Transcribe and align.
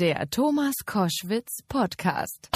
Der 0.00 0.30
Thomas 0.30 0.72
Koschwitz 0.86 1.58
Podcast. 1.68 2.48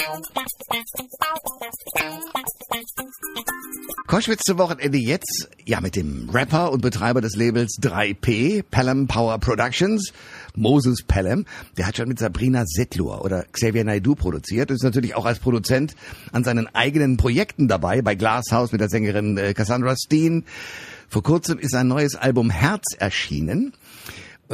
Koschwitz 4.07 4.41
zum 4.47 4.57
Wochenende 4.57 4.97
jetzt, 4.97 5.51
ja, 5.67 5.83
mit 5.83 5.95
dem 5.95 6.31
Rapper 6.31 6.73
und 6.73 6.81
Betreiber 6.81 7.21
des 7.21 7.37
Labels 7.37 7.77
3P, 7.83 8.63
Pelham 8.63 9.09
Power 9.09 9.39
Productions, 9.41 10.15
Moses 10.55 11.03
Pelham. 11.03 11.45
Der 11.77 11.87
hat 11.87 11.99
schon 11.99 12.09
mit 12.09 12.19
Sabrina 12.19 12.65
Settlur 12.65 13.23
oder 13.23 13.45
Xavier 13.53 13.85
Naidoo 13.85 14.15
produziert 14.15 14.71
und 14.71 14.77
ist 14.77 14.83
natürlich 14.83 15.15
auch 15.15 15.27
als 15.27 15.39
Produzent 15.39 15.95
an 16.33 16.45
seinen 16.45 16.67
eigenen 16.75 17.19
Projekten 17.19 17.69
dabei, 17.69 18.01
bei 18.01 18.15
Glasshouse 18.15 18.73
mit 18.73 18.81
der 18.81 18.89
Sängerin 18.89 19.37
äh, 19.37 19.53
Cassandra 19.53 19.97
Steen. 19.97 20.47
Vor 21.11 21.23
kurzem 21.23 21.59
ist 21.59 21.75
ein 21.75 21.89
neues 21.89 22.17
Album 22.17 22.49
Herz 22.49 22.95
erschienen. 22.99 23.75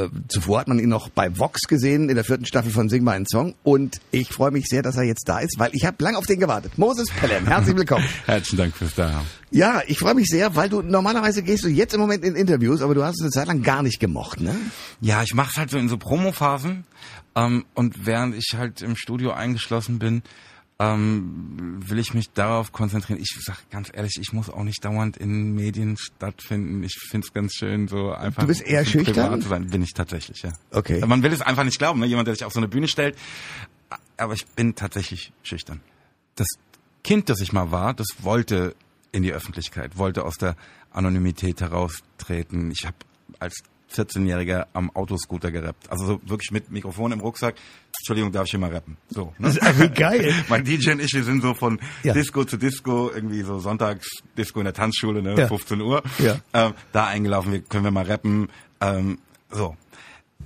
Äh, 0.01 0.09
zuvor 0.29 0.61
hat 0.61 0.69
man 0.69 0.79
ihn 0.79 0.89
noch 0.89 1.09
bei 1.09 1.37
Vox 1.39 1.63
gesehen 1.63 2.09
in 2.09 2.15
der 2.15 2.25
vierten 2.25 2.47
Staffel 2.47 2.71
von 2.71 2.89
Sing 2.89 3.05
meinen 3.05 3.27
Song 3.27 3.55
und 3.63 4.01
ich 4.11 4.29
freue 4.29 4.51
mich 4.51 4.67
sehr, 4.67 4.83
dass 4.83 4.97
er 4.97 5.03
jetzt 5.03 5.29
da 5.29 5.41
ist, 5.41 5.59
weil 5.59 5.71
ich 5.73 5.85
habe 5.85 6.03
lang 6.03 6.15
auf 6.15 6.27
den 6.27 6.41
gewartet. 6.41 6.79
Moses 6.79 7.11
Pelham, 7.11 7.47
herzlich 7.47 7.77
willkommen. 7.77 8.05
Herzlichen 8.27 8.57
Dank 8.57 8.77
fürs 8.77 8.95
Dasein. 8.95 9.27
Ja, 9.51 9.83
ich 9.87 9.99
freue 9.99 10.15
mich 10.15 10.29
sehr, 10.29 10.55
weil 10.57 10.69
du 10.69 10.83
normalerweise 10.83 11.43
gehst 11.43 11.65
du 11.65 11.69
jetzt 11.69 11.93
im 11.93 12.01
Moment 12.01 12.25
in 12.25 12.35
Interviews, 12.35 12.83
aber 12.83 12.95
du 12.95 13.05
hast 13.05 13.17
es 13.17 13.23
eine 13.23 13.31
Zeit 13.31 13.49
lang 13.49 13.63
gar 13.63 13.83
nicht 13.83 14.01
gemocht, 14.01 14.41
ne? 14.41 14.55
Ja, 15.01 15.23
ich 15.23 15.35
mache 15.35 15.57
halt 15.57 15.71
so 15.71 15.79
in 15.79 15.89
so 15.89 15.99
Promophasen 15.99 16.85
ähm, 17.35 17.65
und 17.75 18.07
während 18.07 18.35
ich 18.35 18.55
halt 18.57 18.83
im 18.83 18.97
Studio 18.97 19.33
eingeschlossen 19.33 19.99
bin, 19.99 20.23
ähm, 20.81 21.79
will 21.87 21.99
ich 21.99 22.15
mich 22.15 22.33
darauf 22.33 22.73
konzentrieren. 22.73 23.21
Ich 23.21 23.29
sag 23.45 23.69
ganz 23.69 23.91
ehrlich, 23.93 24.17
ich 24.19 24.33
muss 24.33 24.49
auch 24.49 24.65
nicht 24.65 24.83
dauernd 24.83 25.19
in 25.19 25.53
Medien 25.55 25.99
stattfinden. 25.99 26.83
Ich 26.83 26.97
find's 26.99 27.35
ganz 27.35 27.53
schön, 27.53 27.87
so 27.87 28.13
einfach. 28.13 28.41
Du 28.41 28.47
bist 28.47 28.63
eher 28.63 28.87
schüchtern? 28.87 29.43
Zu 29.43 29.49
sein. 29.51 29.67
Bin 29.67 29.83
ich 29.83 29.93
tatsächlich, 29.93 30.43
ja. 30.43 30.53
Okay. 30.71 31.05
Man 31.07 31.23
will 31.23 31.35
es 31.35 31.43
einfach 31.43 31.65
nicht 31.65 31.79
glauben, 31.79 32.01
ne? 32.01 32.07
jemand, 32.07 32.29
der 32.29 32.35
sich 32.35 32.47
auf 32.47 32.55
so 32.55 32.61
eine 32.61 32.69
Bühne 32.69 32.89
stellt. 32.89 33.15
Aber 34.17 34.33
ich 34.33 34.47
bin 34.47 34.75
tatsächlich 34.75 35.33
schüchtern. 35.43 35.83
Das 36.37 36.49
Kind, 37.05 37.29
das 37.29 37.41
ich 37.41 37.53
mal 37.53 37.71
war, 37.71 37.93
das 37.93 38.07
wollte 38.21 38.75
in 39.13 39.23
die 39.23 39.33
Öffentlichkeit, 39.33 39.99
wollte 39.99 40.25
aus 40.25 40.39
der 40.39 40.57
Anonymität 40.93 41.61
heraustreten. 41.61 42.71
Ich 42.71 42.87
habe 42.87 42.97
als 43.39 43.63
14-Jähriger 43.93 44.67
am 44.73 44.91
Autoscooter 44.91 45.51
gerappt. 45.51 45.91
Also 45.91 46.07
so 46.07 46.21
wirklich 46.25 46.53
mit 46.53 46.71
Mikrofon 46.71 47.13
im 47.13 47.21
Rucksack. 47.21 47.57
Entschuldigung, 48.01 48.33
darf 48.33 48.47
ich 48.47 48.51
hier 48.53 48.61
mal 48.61 48.73
rappen? 48.73 48.97
So. 49.09 49.27
Ne? 49.39 49.49
Das 49.49 49.57
ist 49.57 49.63
also 49.63 49.89
geil. 49.95 50.35
mein 50.49 50.65
DJ 50.65 50.93
und 50.93 51.01
ich, 51.01 51.13
wir 51.13 51.25
sind 51.25 51.43
so 51.43 51.55
von 51.55 51.79
Ja. 52.03 52.13
Disco 52.15 52.45
zu 52.45 52.57
Disco, 52.57 53.11
irgendwie 53.15 53.43
so 53.43 53.59
Sonntagsdisco 53.59 54.59
in 54.61 54.65
der 54.65 54.75
Tanzschule, 54.75 55.23
ne, 55.23 55.35
Ja. 55.37 55.47
15 55.49 55.81
Uhr. 55.81 56.03
Ja. 56.19 56.37
Ähm, 56.53 56.75
da 56.93 57.07
eingelaufen, 57.07 57.53
wir, 57.53 57.61
können 57.61 57.85
wir 57.85 57.91
mal 57.91 58.05
rappen. 58.07 58.49
Ähm, 58.81 59.19
so. 59.51 59.77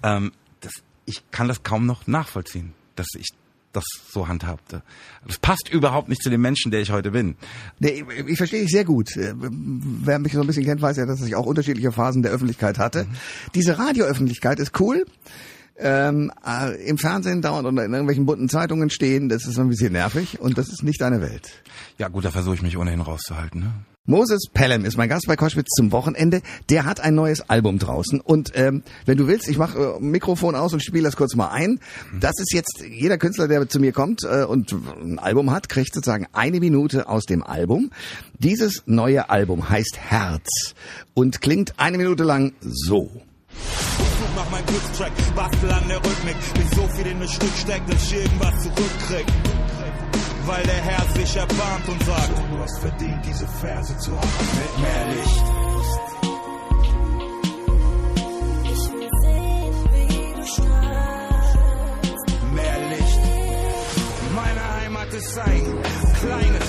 Ähm, 0.02 0.32
das, 0.60 0.72
ich 1.06 1.22
kann 1.30 1.48
das 1.48 1.62
kaum 1.62 1.86
noch 1.86 2.06
nachvollziehen, 2.06 2.72
dass 2.96 3.06
ich 3.16 3.28
das 3.72 3.84
so 4.08 4.28
handhabte. 4.28 4.82
Das 5.26 5.38
passt 5.38 5.68
überhaupt 5.68 6.08
nicht 6.08 6.22
zu 6.22 6.30
dem 6.30 6.40
Menschen, 6.40 6.70
der 6.70 6.80
ich 6.80 6.90
heute 6.92 7.10
bin. 7.10 7.36
Nee, 7.80 8.04
ich, 8.26 8.36
verstehe 8.38 8.62
dich 8.62 8.70
sehr 8.70 8.84
gut. 8.84 9.16
Äh, 9.16 9.34
Wer 9.36 10.18
mich 10.20 10.32
so 10.32 10.40
ein 10.40 10.46
bisschen 10.46 10.64
kennt, 10.64 10.80
weiß 10.80 10.96
ja, 10.96 11.06
dass 11.06 11.20
ich 11.22 11.34
auch 11.34 11.46
unterschiedliche 11.46 11.90
Phasen 11.90 12.22
der 12.22 12.30
Öffentlichkeit 12.30 12.78
hatte. 12.78 13.06
Diese 13.54 13.78
Radioöffentlichkeit 13.78 14.60
ist 14.60 14.78
cool. 14.80 15.04
Ähm, 15.76 16.30
äh, 16.46 16.86
Im 16.86 16.98
Fernsehen 16.98 17.42
dauernd 17.42 17.66
oder 17.66 17.84
in 17.84 17.92
irgendwelchen 17.92 18.26
bunten 18.26 18.48
Zeitungen 18.48 18.90
stehen, 18.90 19.28
das 19.28 19.46
ist 19.46 19.58
ein 19.58 19.68
bisschen 19.68 19.92
nervig 19.92 20.40
und 20.40 20.56
das 20.56 20.68
ist 20.68 20.84
nicht 20.84 21.00
deine 21.00 21.20
Welt. 21.20 21.62
Ja 21.98 22.08
gut, 22.08 22.24
da 22.24 22.30
versuche 22.30 22.54
ich 22.54 22.62
mich 22.62 22.76
ohnehin 22.76 23.00
rauszuhalten. 23.00 23.60
Ne? 23.60 23.72
Moses 24.06 24.50
Pelham 24.52 24.84
ist 24.84 24.98
mein 24.98 25.08
Gast 25.08 25.26
bei 25.26 25.34
Koschwitz 25.34 25.68
zum 25.76 25.90
Wochenende. 25.90 26.42
Der 26.68 26.84
hat 26.84 27.00
ein 27.00 27.14
neues 27.14 27.48
Album 27.48 27.78
draußen. 27.78 28.20
Und 28.20 28.52
ähm, 28.54 28.82
wenn 29.06 29.16
du 29.16 29.26
willst, 29.26 29.48
ich 29.48 29.56
mache 29.56 29.96
äh, 29.96 30.00
Mikrofon 30.00 30.54
aus 30.54 30.74
und 30.74 30.84
spiele 30.84 31.04
das 31.04 31.16
kurz 31.16 31.34
mal 31.34 31.48
ein. 31.48 31.80
Das 32.20 32.34
ist 32.38 32.52
jetzt, 32.52 32.84
jeder 32.86 33.16
Künstler, 33.16 33.48
der 33.48 33.66
zu 33.66 33.80
mir 33.80 33.92
kommt 33.92 34.20
äh, 34.24 34.44
und 34.44 34.72
ein 34.72 35.18
Album 35.18 35.50
hat, 35.50 35.70
kriegt 35.70 35.94
sozusagen 35.94 36.26
eine 36.34 36.60
Minute 36.60 37.08
aus 37.08 37.24
dem 37.24 37.42
Album. 37.42 37.90
Dieses 38.38 38.82
neue 38.84 39.30
Album 39.30 39.70
heißt 39.70 39.96
Herz 39.96 40.74
und 41.14 41.40
klingt 41.40 41.72
eine 41.78 41.96
Minute 41.96 42.24
lang 42.24 42.52
so. 42.60 43.10
Such 44.34 44.44
nach 44.44 44.50
meinem 44.50 44.66
Glückstrack, 44.66 45.12
bastel 45.34 45.70
an 45.70 45.88
der 45.88 45.98
Rhythmik, 45.98 46.36
bis 46.54 46.70
so 46.70 46.88
viel 46.88 47.06
in 47.06 47.20
das 47.20 47.32
Stück 47.32 47.56
steckt, 47.56 47.92
dass 47.92 48.02
ich 48.02 48.16
irgendwas 48.16 48.62
zurückkrieg. 48.62 49.26
Weil 50.46 50.62
der 50.64 50.82
Herr 50.82 51.04
sich 51.14 51.36
erbarmt 51.36 51.88
und 51.88 52.04
sagt, 52.04 52.30
du 52.50 52.58
hast 52.58 52.78
verdient, 52.80 53.24
diese 53.24 53.46
Verse 53.46 53.96
zu 53.98 54.10
haben. 54.12 54.28
Mit 54.58 54.78
mehr 54.82 55.06
Licht. 55.14 55.44
Mehr 62.54 62.78
Licht. 62.90 63.20
Meine 64.34 64.74
Heimat 64.80 65.12
ist 65.12 65.38
ein 65.38 65.82
kleines, 66.20 66.63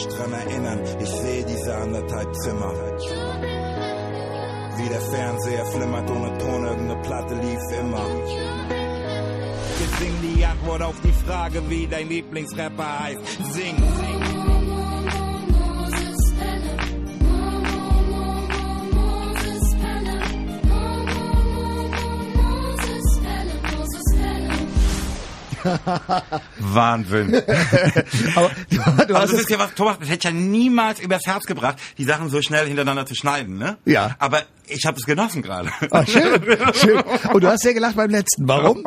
Mich 0.00 0.16
dran 0.16 0.32
erinnern. 0.32 0.80
Ich 0.98 1.10
sehe 1.10 1.44
diese 1.44 1.76
anderthalb 1.76 2.34
Zimmer. 2.36 2.72
Wie 4.76 4.88
der 4.88 5.00
Fernseher 5.00 5.66
flimmert 5.66 6.10
ohne 6.10 6.38
Ton, 6.38 6.64
irgendeine 6.64 7.02
Platte 7.02 7.34
lief 7.34 7.60
immer. 7.78 8.06
Jetzt 9.78 9.98
sing 9.98 10.14
die 10.22 10.44
Antwort 10.44 10.82
auf 10.82 10.94
die 11.04 11.12
Frage, 11.12 11.62
wie 11.68 11.86
dein 11.86 12.08
Lieblingsrapper 12.08 13.00
heißt. 13.00 13.20
Sing. 13.52 14.39
Wahnsinn. 26.58 27.42
Aber 28.36 28.50
du, 28.70 29.06
du 29.06 29.14
hast 29.14 29.32
das 29.32 29.40
ist 29.40 29.50
ja 29.50 29.58
was, 29.58 29.74
Thomas, 29.74 29.98
das 29.98 30.08
hätte 30.08 30.28
ich 30.28 30.34
ja 30.34 30.38
niemals 30.38 31.00
übers 31.00 31.26
Herz 31.26 31.44
gebracht, 31.44 31.78
die 31.98 32.04
Sachen 32.04 32.30
so 32.30 32.42
schnell 32.42 32.66
hintereinander 32.66 33.06
zu 33.06 33.14
schneiden, 33.14 33.58
ne? 33.58 33.78
Ja. 33.84 34.16
Aber 34.18 34.42
ich 34.66 34.84
habe 34.86 34.96
es 34.96 35.04
genossen 35.04 35.42
gerade. 35.42 35.70
Ah, 35.90 36.06
schön, 36.06 36.40
schön. 36.74 37.02
Und 37.32 37.42
du 37.42 37.48
hast 37.48 37.62
sehr 37.62 37.74
gelacht 37.74 37.96
beim 37.96 38.10
letzten. 38.10 38.46
Warum? 38.46 38.84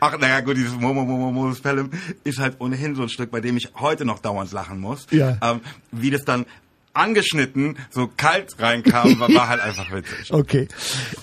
Ach, 0.00 0.18
naja, 0.18 0.40
gut, 0.40 0.56
dieses 0.56 0.72
Momo 0.72 1.04
Momo 1.04 1.30
Moses 1.30 1.60
Pelham 1.60 1.90
ist 2.24 2.38
halt 2.38 2.56
ohnehin 2.60 2.94
so 2.94 3.02
ein 3.02 3.08
Stück, 3.08 3.30
bei 3.30 3.40
dem 3.40 3.56
ich 3.56 3.70
heute 3.78 4.04
noch 4.04 4.20
dauernd 4.20 4.52
lachen 4.52 4.80
muss. 4.80 5.06
Ja. 5.10 5.36
Ähm, 5.42 5.60
wie 5.92 6.10
das 6.10 6.24
dann 6.24 6.46
angeschnitten 6.98 7.76
so 7.90 8.08
kalt 8.16 8.58
reinkam, 8.58 9.18
war, 9.20 9.32
war 9.32 9.48
halt 9.48 9.60
einfach 9.60 9.90
witzig. 9.92 10.30
Okay. 10.32 10.68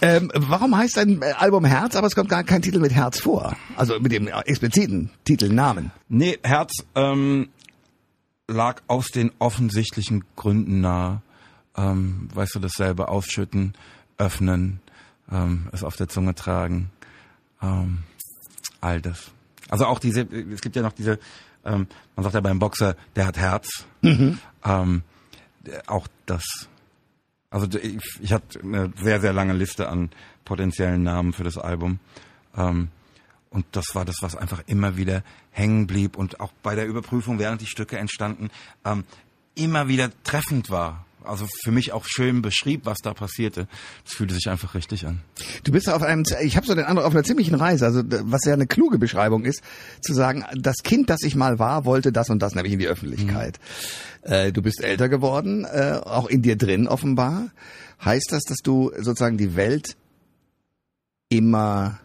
Ähm, 0.02 0.32
warum 0.34 0.76
heißt 0.76 0.98
dein 0.98 1.22
Album 1.24 1.66
Herz, 1.66 1.96
aber 1.96 2.08
es 2.08 2.16
kommt 2.16 2.30
gar 2.30 2.44
kein 2.44 2.62
Titel 2.62 2.80
mit 2.80 2.92
Herz 2.94 3.20
vor? 3.20 3.56
Also 3.76 4.00
mit 4.00 4.12
dem 4.12 4.28
expliziten 4.28 5.12
Titelnamen. 5.26 5.92
Nee, 6.10 6.40
Herz 6.44 6.72
ähm, 6.96 7.50
lag 8.48 8.82
aus 8.88 9.08
den 9.08 9.32
offensichtlichen 9.40 10.24
Gründen 10.36 10.82
nahe. 10.82 11.22
Ähm, 11.78 12.30
weißt 12.34 12.56
du, 12.56 12.60
dasselbe 12.60 13.10
ausschütten, 13.10 13.74
öffnen, 14.18 14.80
ähm, 15.32 15.68
es 15.74 15.84
auf 15.84 15.96
der 15.98 16.08
Zunge 16.08 16.34
tragen, 16.36 16.90
ähm, 17.62 18.00
all 18.80 19.02
das. 19.02 19.32
Also 19.70 19.86
auch 19.88 20.00
diese, 20.00 20.22
es 20.54 20.62
gibt 20.62 20.76
ja 20.78 20.82
noch 20.82 20.94
diese, 20.94 21.20
ähm, 21.66 21.88
man 22.16 22.24
sagt 22.24 22.36
ja 22.36 22.40
beim 22.42 22.60
Boxer, 22.60 22.96
der 23.16 23.28
hat 23.28 23.38
Herz. 23.38 23.68
Ähm, 24.04 24.40
der- 24.64 25.04
auch 25.88 26.08
das. 26.26 26.44
Also 27.50 27.68
ich, 27.78 28.02
ich 28.20 28.34
hatte 28.34 28.60
eine 28.62 28.92
sehr, 29.02 29.22
sehr 29.22 29.34
lange 29.34 29.54
Liste 29.54 29.90
an 29.90 30.10
potenziellen 30.44 31.04
Namen 31.04 31.34
für 31.34 31.44
das 31.44 31.58
Album. 31.58 32.00
Ähm, 32.56 32.90
und 33.50 33.66
das 33.72 33.86
war 33.94 34.04
das, 34.04 34.18
was 34.22 34.36
einfach 34.36 34.64
immer 34.68 34.98
wieder 34.98 35.24
hängen 35.52 35.88
blieb 35.88 36.18
und 36.18 36.42
auch 36.42 36.52
bei 36.62 36.76
der 36.76 36.86
Überprüfung, 36.86 37.40
während 37.40 37.62
die 37.62 37.68
Stücke 37.68 37.98
entstanden, 37.98 38.50
ähm, 38.84 39.06
immer 39.56 39.88
wieder 39.88 40.12
treffend 40.24 40.70
war. 40.70 41.06
Also 41.28 41.48
für 41.64 41.72
mich 41.72 41.92
auch 41.92 42.06
schön 42.08 42.42
beschrieb, 42.42 42.86
was 42.86 43.00
da 43.00 43.14
passierte. 43.14 43.68
Das 44.04 44.14
fühlte 44.14 44.34
sich 44.34 44.50
einfach 44.50 44.76
richtig 44.76 45.06
an. 45.06 45.22
Du 45.64 45.72
bist 45.72 45.90
auf 45.90 46.02
einem, 46.02 46.24
ich 46.42 46.58
habe 46.58 46.66
so 46.66 46.76
den 46.76 46.86
Eindruck, 46.86 47.06
auf 47.06 47.14
einer 47.14 47.24
ziemlichen 47.24 47.56
Reise, 47.56 47.86
also 47.86 48.02
was 48.06 48.46
ja 48.46 48.54
eine 48.54 48.68
kluge 48.68 48.98
Beschreibung 48.98 49.46
ist, 49.46 49.62
zu 50.02 50.14
sagen, 50.14 50.46
das 50.56 50.78
Kind, 50.84 51.10
das 51.10 51.22
ich 51.24 51.36
mal 51.36 51.60
war, 51.60 51.86
wollte 51.86 52.12
das 52.12 52.30
und 52.30 52.40
das, 52.40 52.56
nämlich 52.56 52.74
in 52.74 52.80
die 52.80 52.88
Öffentlichkeit. 52.88 53.60
Äh, 54.22 54.52
du 54.52 54.62
bist 54.62 54.84
älter 54.84 55.10
geworden, 55.10 55.66
äh, 55.66 56.00
auch 56.04 56.28
in 56.28 56.42
dir 56.42 56.58
drin 56.58 56.88
offenbar. 56.88 57.52
Heißt 58.04 58.32
das, 58.32 58.44
dass 58.44 58.58
du 58.64 58.92
sozusagen 58.98 59.38
die 59.38 59.56
Welt 59.56 59.96
immer, 61.30 62.00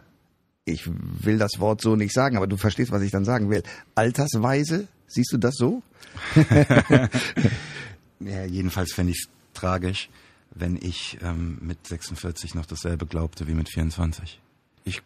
ich 0.65 0.87
will 0.87 1.37
das 1.37 1.59
Wort 1.59 1.81
so 1.81 1.95
nicht 1.95 2.13
sagen, 2.13 2.37
aber 2.37 2.47
du 2.47 2.57
verstehst, 2.57 2.91
was 2.91 3.01
ich 3.01 3.11
dann 3.11 3.25
sagen 3.25 3.49
will, 3.49 3.63
altersweise, 3.95 4.87
siehst 5.07 5.33
du 5.33 5.37
das 5.37 5.55
so? 5.55 5.81
Ja, 8.25 8.45
jedenfalls 8.45 8.93
fände 8.93 9.11
ich 9.11 9.19
es 9.23 9.29
tragisch, 9.53 10.09
wenn 10.51 10.75
ich 10.75 11.17
ähm, 11.21 11.57
mit 11.61 11.87
46 11.87 12.55
noch 12.55 12.65
dasselbe 12.65 13.05
glaubte 13.05 13.47
wie 13.47 13.53
mit 13.53 13.69
24. 13.69 14.39
Ich 14.83 15.01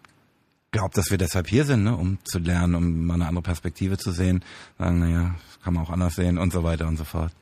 glaube, 0.72 0.94
dass 0.94 1.12
wir 1.12 1.18
deshalb 1.18 1.48
hier 1.48 1.66
sind, 1.66 1.84
ne, 1.84 1.96
um 1.96 2.18
zu 2.24 2.40
lernen, 2.40 2.76
um 2.76 3.06
mal 3.06 3.16
eine 3.16 3.28
andere 3.28 3.44
Perspektive 3.44 3.98
zu 3.98 4.12
sehen. 4.12 4.44
Sagen, 4.78 5.00
naja, 5.00 5.36
kann 5.64 5.74
man 5.74 5.84
auch 5.84 5.90
anders 5.90 6.16
sehen 6.16 6.38
und 6.38 6.52
so 6.52 6.64
weiter 6.64 6.88
und 6.88 6.98
so 6.98 7.04
fort. 7.04 7.34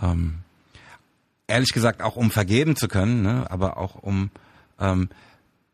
Ähm, 0.00 0.38
ehrlich 1.46 1.72
gesagt 1.72 2.02
auch 2.02 2.16
um 2.16 2.30
vergeben 2.30 2.76
zu 2.76 2.88
können, 2.88 3.22
ne, 3.22 3.50
aber 3.50 3.76
auch 3.76 3.96
um 3.96 4.30
ähm, 4.80 5.08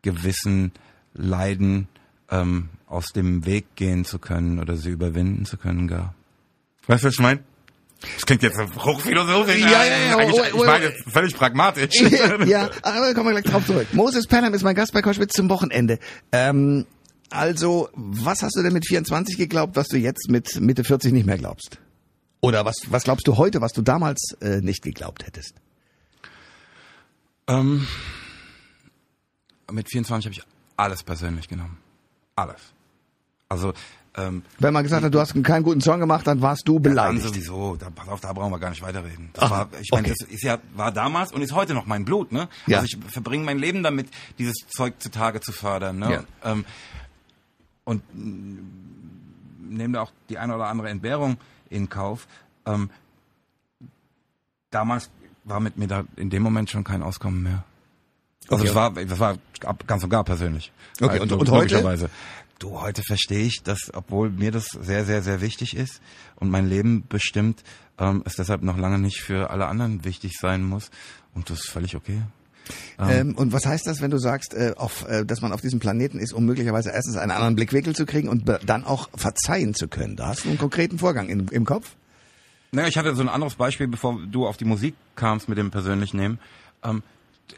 gewissen 0.01 0.71
Leiden 1.13 1.87
ähm, 2.29 2.69
aus 2.87 3.07
dem 3.07 3.45
Weg 3.45 3.75
gehen 3.75 4.05
zu 4.05 4.19
können 4.19 4.59
oder 4.59 4.77
sie 4.77 4.89
überwinden 4.89 5.45
zu 5.45 5.57
können 5.57 5.87
gar. 5.87 6.13
Weißt 6.87 7.03
du, 7.03 7.07
was 7.07 7.13
ich 7.13 7.19
meine? 7.19 7.43
Das 8.01 8.25
klingt 8.25 8.43
jetzt 8.43 8.57
hochphilosophisch. 8.57 9.59
Ja, 9.59 9.83
ja, 9.83 9.97
ja, 9.97 10.17
Eigentlich, 10.17 10.39
oh, 10.39 10.57
oh, 10.57 10.61
ich 10.61 10.65
meine 10.65 10.93
völlig 11.11 11.35
pragmatisch. 11.35 12.01
ja, 12.45 12.69
aber 12.81 13.07
da 13.07 13.13
kommen 13.13 13.33
wir 13.33 13.41
gleich 13.41 13.51
drauf 13.51 13.65
zurück. 13.65 13.87
Moses 13.91 14.25
Pelham 14.25 14.53
ist 14.53 14.63
mein 14.63 14.75
Gast 14.75 14.93
bei 14.93 15.01
Koschwitz 15.01 15.33
zum 15.33 15.49
Wochenende. 15.49 15.99
Ähm, 16.31 16.85
also, 17.29 17.89
was 17.93 18.41
hast 18.41 18.55
du 18.55 18.63
denn 18.63 18.73
mit 18.73 18.87
24 18.87 19.37
geglaubt, 19.37 19.75
was 19.75 19.87
du 19.87 19.97
jetzt 19.97 20.29
mit 20.29 20.59
Mitte 20.61 20.83
40 20.83 21.11
nicht 21.11 21.25
mehr 21.25 21.37
glaubst? 21.37 21.77
Oder 22.41 22.63
was, 22.65 22.77
was 22.89 23.03
glaubst 23.03 23.27
du 23.27 23.37
heute, 23.37 23.61
was 23.61 23.73
du 23.73 23.81
damals 23.81 24.35
äh, 24.41 24.61
nicht 24.61 24.81
geglaubt 24.81 25.25
hättest? 25.25 25.55
Ähm, 27.47 27.85
mit 29.71 29.89
24 29.89 30.25
habe 30.25 30.33
ich 30.33 30.43
alles 30.77 31.03
persönlich 31.03 31.49
genommen. 31.49 31.77
Alles. 32.35 32.61
Also, 33.49 33.73
ähm, 34.17 34.43
Wenn 34.59 34.73
man 34.73 34.83
gesagt 34.83 35.03
hat, 35.03 35.13
du 35.13 35.19
hast 35.19 35.33
keinen 35.43 35.63
guten 35.63 35.81
Song 35.81 35.99
gemacht, 35.99 36.25
dann 36.27 36.41
warst 36.41 36.67
du 36.67 36.73
dann 36.75 36.83
beleidigt. 36.83 37.23
sowieso, 37.27 37.75
da, 37.75 37.89
pass 37.89 38.07
auf, 38.07 38.19
da 38.21 38.33
brauchen 38.33 38.51
wir 38.51 38.59
gar 38.59 38.69
nicht 38.71 38.81
weiterreden. 38.81 39.29
Das 39.33 39.45
Ach, 39.45 39.51
war, 39.51 39.69
ich 39.81 39.89
meine, 39.91 40.07
okay. 40.07 40.15
das 40.19 40.27
ist 40.29 40.43
ja, 40.43 40.57
war 40.73 40.91
damals 40.91 41.31
und 41.31 41.41
ist 41.41 41.53
heute 41.53 41.73
noch 41.73 41.85
mein 41.85 42.05
Blut, 42.05 42.31
ne? 42.31 42.47
Ja. 42.67 42.79
Also 42.79 42.97
ich 42.97 43.11
verbringe 43.11 43.43
mein 43.45 43.59
Leben 43.59 43.83
damit, 43.83 44.07
dieses 44.39 44.55
Zeug 44.75 44.95
zutage 44.99 45.41
zu 45.41 45.51
fördern, 45.51 45.99
ne? 45.99 46.11
Ja. 46.43 46.51
Ähm, 46.51 46.65
und 47.85 48.01
nehme 49.69 49.93
da 49.93 50.01
auch 50.01 50.11
die 50.29 50.37
eine 50.37 50.55
oder 50.55 50.67
andere 50.67 50.89
Entbehrung 50.89 51.37
in 51.69 51.89
Kauf. 51.89 52.27
Ähm, 52.65 52.89
damals 54.71 55.09
war 55.43 55.59
mit 55.59 55.77
mir 55.77 55.87
da 55.87 56.03
in 56.15 56.29
dem 56.29 56.43
Moment 56.43 56.69
schon 56.69 56.83
kein 56.83 57.01
Auskommen 57.03 57.43
mehr. 57.43 57.63
Also 58.49 58.63
Okay. 58.63 58.65
das 58.65 58.75
war, 58.75 58.91
das 58.91 59.19
war 59.19 59.37
ganz 59.87 60.03
und 60.03 60.09
gar 60.09 60.23
persönlich. 60.23 60.71
Okay, 61.01 61.19
Also 61.19 61.35
und- 61.35 61.41
und 61.41 61.51
heute? 61.51 62.09
Du, 62.59 62.81
heute 62.81 63.03
verstehe 63.03 63.45
ich, 63.45 63.63
dass, 63.63 63.89
obwohl 63.93 64.29
mir 64.29 64.51
das 64.51 64.65
sehr, 64.65 65.05
sehr, 65.05 65.21
sehr 65.21 65.39
wichtig 65.39 65.77
ist 65.77 66.01
und 66.35 66.49
mein 66.49 66.67
Leben 66.67 67.05
bestimmt, 67.07 67.63
ähm, 67.97 68.21
es 68.25 68.35
deshalb 68.35 68.63
noch 68.63 68.77
lange 68.77 68.99
nicht 68.99 69.21
für 69.21 69.49
alle 69.49 69.67
anderen 69.67 70.03
wichtig 70.03 70.33
sein 70.37 70.63
muss. 70.63 70.91
Und 71.33 71.49
das 71.49 71.59
ist 71.61 71.69
völlig 71.69 71.95
okay. 71.95 72.21
Ähm, 72.99 73.33
und 73.35 73.53
was 73.53 73.65
heißt 73.65 73.87
das, 73.87 74.01
wenn 74.01 74.11
du 74.11 74.17
sagst, 74.17 74.53
äh, 74.53 74.73
auf, 74.75 75.07
äh, 75.07 75.25
dass 75.25 75.41
man 75.41 75.53
auf 75.53 75.61
diesem 75.61 75.79
Planeten 75.79 76.19
ist, 76.19 76.33
um 76.33 76.45
möglicherweise 76.45 76.91
erstens 76.91 77.15
einen 77.15 77.31
anderen 77.31 77.55
Blickwinkel 77.55 77.95
zu 77.95 78.05
kriegen 78.05 78.27
und 78.27 78.43
dann 78.65 78.83
auch 78.83 79.09
verzeihen 79.15 79.73
zu 79.73 79.87
können? 79.87 80.17
Da 80.17 80.27
hast 80.27 80.43
du 80.43 80.49
einen 80.49 80.57
konkreten 80.57 80.99
Vorgang 80.99 81.29
in, 81.29 81.47
im 81.47 81.65
Kopf? 81.65 81.95
Naja, 82.71 82.89
ich 82.89 82.97
hatte 82.97 83.15
so 83.15 83.21
ein 83.21 83.29
anderes 83.29 83.55
Beispiel, 83.55 83.87
bevor 83.87 84.19
du 84.29 84.45
auf 84.45 84.57
die 84.57 84.65
Musik 84.65 84.95
kamst 85.15 85.47
mit 85.47 85.57
dem 85.57 85.71
persönlichen 85.71 86.17
Nehmen. 86.17 86.39
Ähm, 86.83 87.03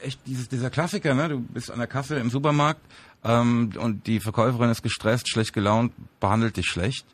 echt 0.02 0.20
dieses, 0.26 0.48
dieser 0.50 0.70
Klassiker, 0.70 1.14
ne? 1.14 1.30
Du 1.30 1.40
bist 1.40 1.72
an 1.72 1.80
der 1.80 1.88
Kasse 1.88 2.16
im 2.18 2.30
Supermarkt 2.30 2.82
ähm, 3.24 3.72
und 3.80 4.08
die 4.08 4.20
Verkäuferin 4.20 4.70
ist 4.70 4.84
gestresst, 4.84 5.30
schlecht 5.30 5.54
gelaunt, 5.54 5.94
behandelt 6.20 6.58
dich 6.58 6.68
schlecht. 6.68 7.06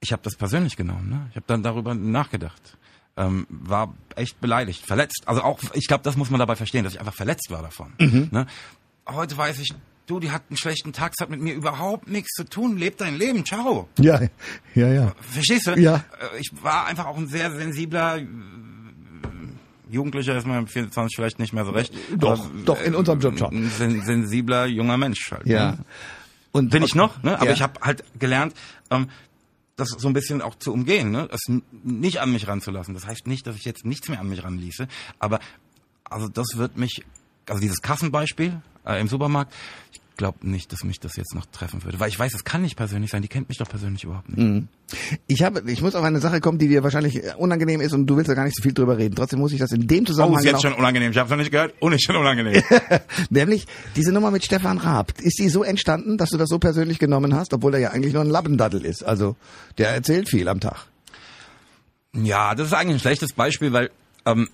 Ich 0.00 0.12
habe 0.12 0.22
das 0.22 0.36
persönlich 0.36 0.76
genommen, 0.76 1.08
ne? 1.08 1.26
Ich 1.30 1.36
habe 1.36 1.46
dann 1.46 1.62
darüber 1.62 1.94
nachgedacht. 1.94 2.76
Ähm, 3.16 3.46
war 3.50 3.92
echt 4.14 4.40
beleidigt, 4.40 4.86
verletzt. 4.86 5.24
Also 5.26 5.42
auch, 5.42 5.58
ich 5.74 5.88
glaube, 5.88 6.04
das 6.04 6.16
muss 6.16 6.30
man 6.30 6.38
dabei 6.38 6.54
verstehen, 6.54 6.84
dass 6.84 6.92
ich 6.94 7.00
einfach 7.00 7.14
verletzt 7.14 7.50
war 7.50 7.62
davon. 7.62 7.92
Ne? 7.98 8.46
Heute 9.08 9.36
weiß 9.36 9.58
ich, 9.58 9.74
du, 10.06 10.20
die 10.20 10.30
hat 10.30 10.42
einen 10.48 10.56
schlechten 10.56 10.92
Tag, 10.92 11.14
es 11.16 11.20
hat 11.22 11.28
mit 11.28 11.40
mir 11.40 11.52
überhaupt 11.54 12.06
nichts 12.08 12.30
zu 12.36 12.44
tun. 12.44 12.76
Leb 12.76 12.96
dein 12.98 13.16
Leben, 13.16 13.44
ciao. 13.44 13.88
Ja, 13.98 14.20
ja, 14.76 14.88
ja. 14.88 15.12
Verstehst 15.20 15.66
du? 15.66 15.72
Ja. 15.80 15.96
Äh, 15.96 16.38
Ich 16.38 16.50
war 16.62 16.86
einfach 16.86 17.06
auch 17.06 17.16
ein 17.16 17.26
sehr 17.26 17.50
sensibler 17.50 18.20
Jugendlicher, 19.90 20.36
ist 20.36 20.46
man 20.46 20.60
mit 20.60 20.70
24 20.70 21.16
vielleicht 21.16 21.38
nicht 21.38 21.52
mehr 21.52 21.64
so 21.64 21.70
recht. 21.70 21.92
Doch, 22.16 22.40
aber, 22.40 22.50
doch, 22.64 22.80
in 22.82 22.94
unserem 22.94 23.20
Job 23.20 23.38
schon. 23.38 23.54
Ein 23.54 23.70
sen 23.70 24.02
sensibler 24.04 24.66
junger 24.66 24.96
Mensch 24.96 25.30
halt. 25.30 25.46
Ja. 25.46 25.72
Ne? 25.72 25.78
Und 26.52 26.70
Bin 26.70 26.82
ich 26.82 26.94
noch, 26.94 27.22
ne? 27.22 27.36
Aber 27.36 27.46
Ja. 27.46 27.52
ich 27.52 27.62
habe 27.62 27.80
halt 27.80 28.04
gelernt, 28.18 28.54
ähm, 28.90 29.08
das 29.76 29.90
so 29.90 30.08
ein 30.08 30.14
bisschen 30.14 30.42
auch 30.42 30.56
zu 30.56 30.72
umgehen, 30.72 31.10
ne? 31.10 31.28
Das 31.30 31.40
nicht 31.84 32.20
an 32.20 32.32
mich 32.32 32.48
ranzulassen. 32.48 32.94
Das 32.94 33.06
heißt 33.06 33.26
nicht, 33.26 33.46
dass 33.46 33.54
ich 33.56 33.64
jetzt 33.64 33.84
nichts 33.84 34.08
mehr 34.08 34.18
an 34.20 34.28
mich 34.28 34.42
ranließe, 34.42 34.88
aber 35.18 35.38
also 36.04 36.28
das 36.28 36.46
wird 36.56 36.76
mich, 36.76 37.04
also 37.48 37.60
dieses 37.60 37.80
Kassenbeispiel 37.82 38.60
äh, 38.86 39.00
im 39.00 39.08
Supermarkt, 39.08 39.54
ich 39.92 40.00
glaube 40.18 40.46
nicht, 40.46 40.70
dass 40.72 40.84
mich 40.84 41.00
das 41.00 41.16
jetzt 41.16 41.34
noch 41.34 41.46
treffen 41.46 41.82
würde, 41.84 41.98
weil 41.98 42.10
ich 42.10 42.18
weiß, 42.18 42.34
es 42.34 42.44
kann 42.44 42.60
nicht 42.60 42.76
persönlich 42.76 43.10
sein. 43.10 43.22
Die 43.22 43.28
kennt 43.28 43.48
mich 43.48 43.56
doch 43.56 43.68
persönlich 43.68 44.04
überhaupt 44.04 44.28
nicht. 44.28 44.38
Mhm. 44.38 44.68
Ich 45.26 45.42
habe, 45.42 45.62
ich 45.70 45.80
muss 45.80 45.94
auf 45.94 46.04
eine 46.04 46.20
Sache 46.20 46.40
kommen, 46.40 46.58
die 46.58 46.68
dir 46.68 46.82
wahrscheinlich 46.82 47.24
äh, 47.24 47.32
unangenehm 47.38 47.80
ist 47.80 47.94
und 47.94 48.06
du 48.06 48.16
willst 48.16 48.28
da 48.28 48.34
gar 48.34 48.44
nicht 48.44 48.56
so 48.56 48.62
viel 48.62 48.74
drüber 48.74 48.98
reden. 48.98 49.14
Trotzdem 49.14 49.38
muss 49.38 49.52
ich 49.52 49.58
das 49.58 49.72
in 49.72 49.86
dem 49.86 50.02
Oh, 50.02 50.06
Zusammenhang 50.06 50.40
ist 50.40 50.44
jetzt 50.44 50.62
schon 50.62 50.74
unangenehm. 50.74 51.12
Ich 51.12 51.16
habe 51.16 51.26
es 51.26 51.30
noch 51.30 51.38
nicht 51.38 51.50
gehört. 51.50 51.74
Und 51.80 51.92
ist 51.92 52.04
schon 52.04 52.16
unangenehm. 52.16 52.62
Nämlich 53.30 53.66
diese 53.96 54.12
Nummer 54.12 54.30
mit 54.30 54.44
Stefan 54.44 54.76
Raab. 54.76 55.12
Ist 55.20 55.38
die 55.38 55.48
so 55.48 55.62
entstanden, 55.62 56.18
dass 56.18 56.30
du 56.30 56.36
das 56.36 56.50
so 56.50 56.58
persönlich 56.58 56.98
genommen 56.98 57.34
hast, 57.34 57.54
obwohl 57.54 57.74
er 57.74 57.80
ja 57.80 57.90
eigentlich 57.92 58.12
nur 58.12 58.22
ein 58.22 58.30
Labbendaddel 58.30 58.84
ist? 58.84 59.02
Also 59.04 59.36
der 59.78 59.90
erzählt 59.90 60.28
viel 60.28 60.48
am 60.48 60.60
Tag. 60.60 60.86
Ja, 62.12 62.54
das 62.54 62.68
ist 62.68 62.72
eigentlich 62.74 62.96
ein 62.96 63.00
schlechtes 63.00 63.32
Beispiel, 63.32 63.72
weil 63.72 63.90
ähm, 64.26 64.48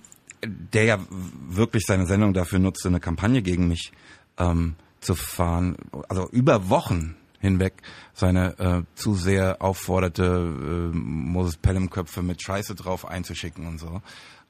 der 0.45 0.83
ja 0.83 0.99
wirklich 1.09 1.83
seine 1.85 2.05
Sendung 2.05 2.33
dafür 2.33 2.59
nutzte, 2.59 2.87
eine 2.87 2.99
Kampagne 2.99 3.41
gegen 3.41 3.67
mich 3.67 3.91
ähm, 4.37 4.75
zu 5.05 5.15
fahren. 5.15 5.77
Also 6.09 6.27
über 6.31 6.69
Wochen 6.69 7.15
hinweg 7.39 7.73
seine 8.13 8.57
äh, 8.59 8.81
zu 8.95 9.15
sehr 9.15 9.61
aufforderte 9.61 10.23
äh, 10.23 10.95
Moses 10.95 11.57
Pelham-Köpfe 11.57 12.21
mit 12.21 12.41
Scheiße 12.41 12.75
drauf 12.75 13.05
einzuschicken 13.07 13.67
und 13.67 13.77
so. 13.79 14.01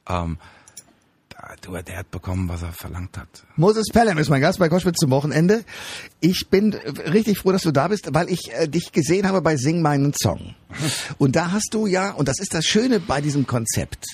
Ähm, 0.07 0.37
du, 1.61 1.71
der 1.81 1.97
hat 1.97 2.11
bekommen, 2.11 2.47
was 2.49 2.61
er 2.63 2.71
verlangt 2.71 3.17
hat. 3.17 3.27
Moses 3.55 3.85
Pelham 3.91 4.17
ist 4.17 4.29
mein 4.29 4.41
Gast 4.41 4.59
bei 4.59 4.69
Koschwitz 4.69 4.97
zum 4.97 5.11
Wochenende. 5.11 5.63
Ich 6.19 6.47
bin 6.49 6.73
richtig 6.73 7.39
froh, 7.39 7.51
dass 7.51 7.61
du 7.63 7.71
da 7.71 7.87
bist, 7.87 8.13
weil 8.13 8.29
ich 8.29 8.51
äh, 8.53 8.67
dich 8.67 8.91
gesehen 8.91 9.27
habe 9.27 9.41
bei 9.41 9.55
Sing 9.57 9.81
meinen 9.81 10.13
Song. 10.13 10.55
Und 11.17 11.35
da 11.35 11.51
hast 11.51 11.69
du 11.73 11.87
ja, 11.87 12.11
und 12.11 12.27
das 12.27 12.39
ist 12.39 12.53
das 12.53 12.65
Schöne 12.65 12.99
bei 12.99 13.21
diesem 13.21 13.47
Konzept, 13.47 14.05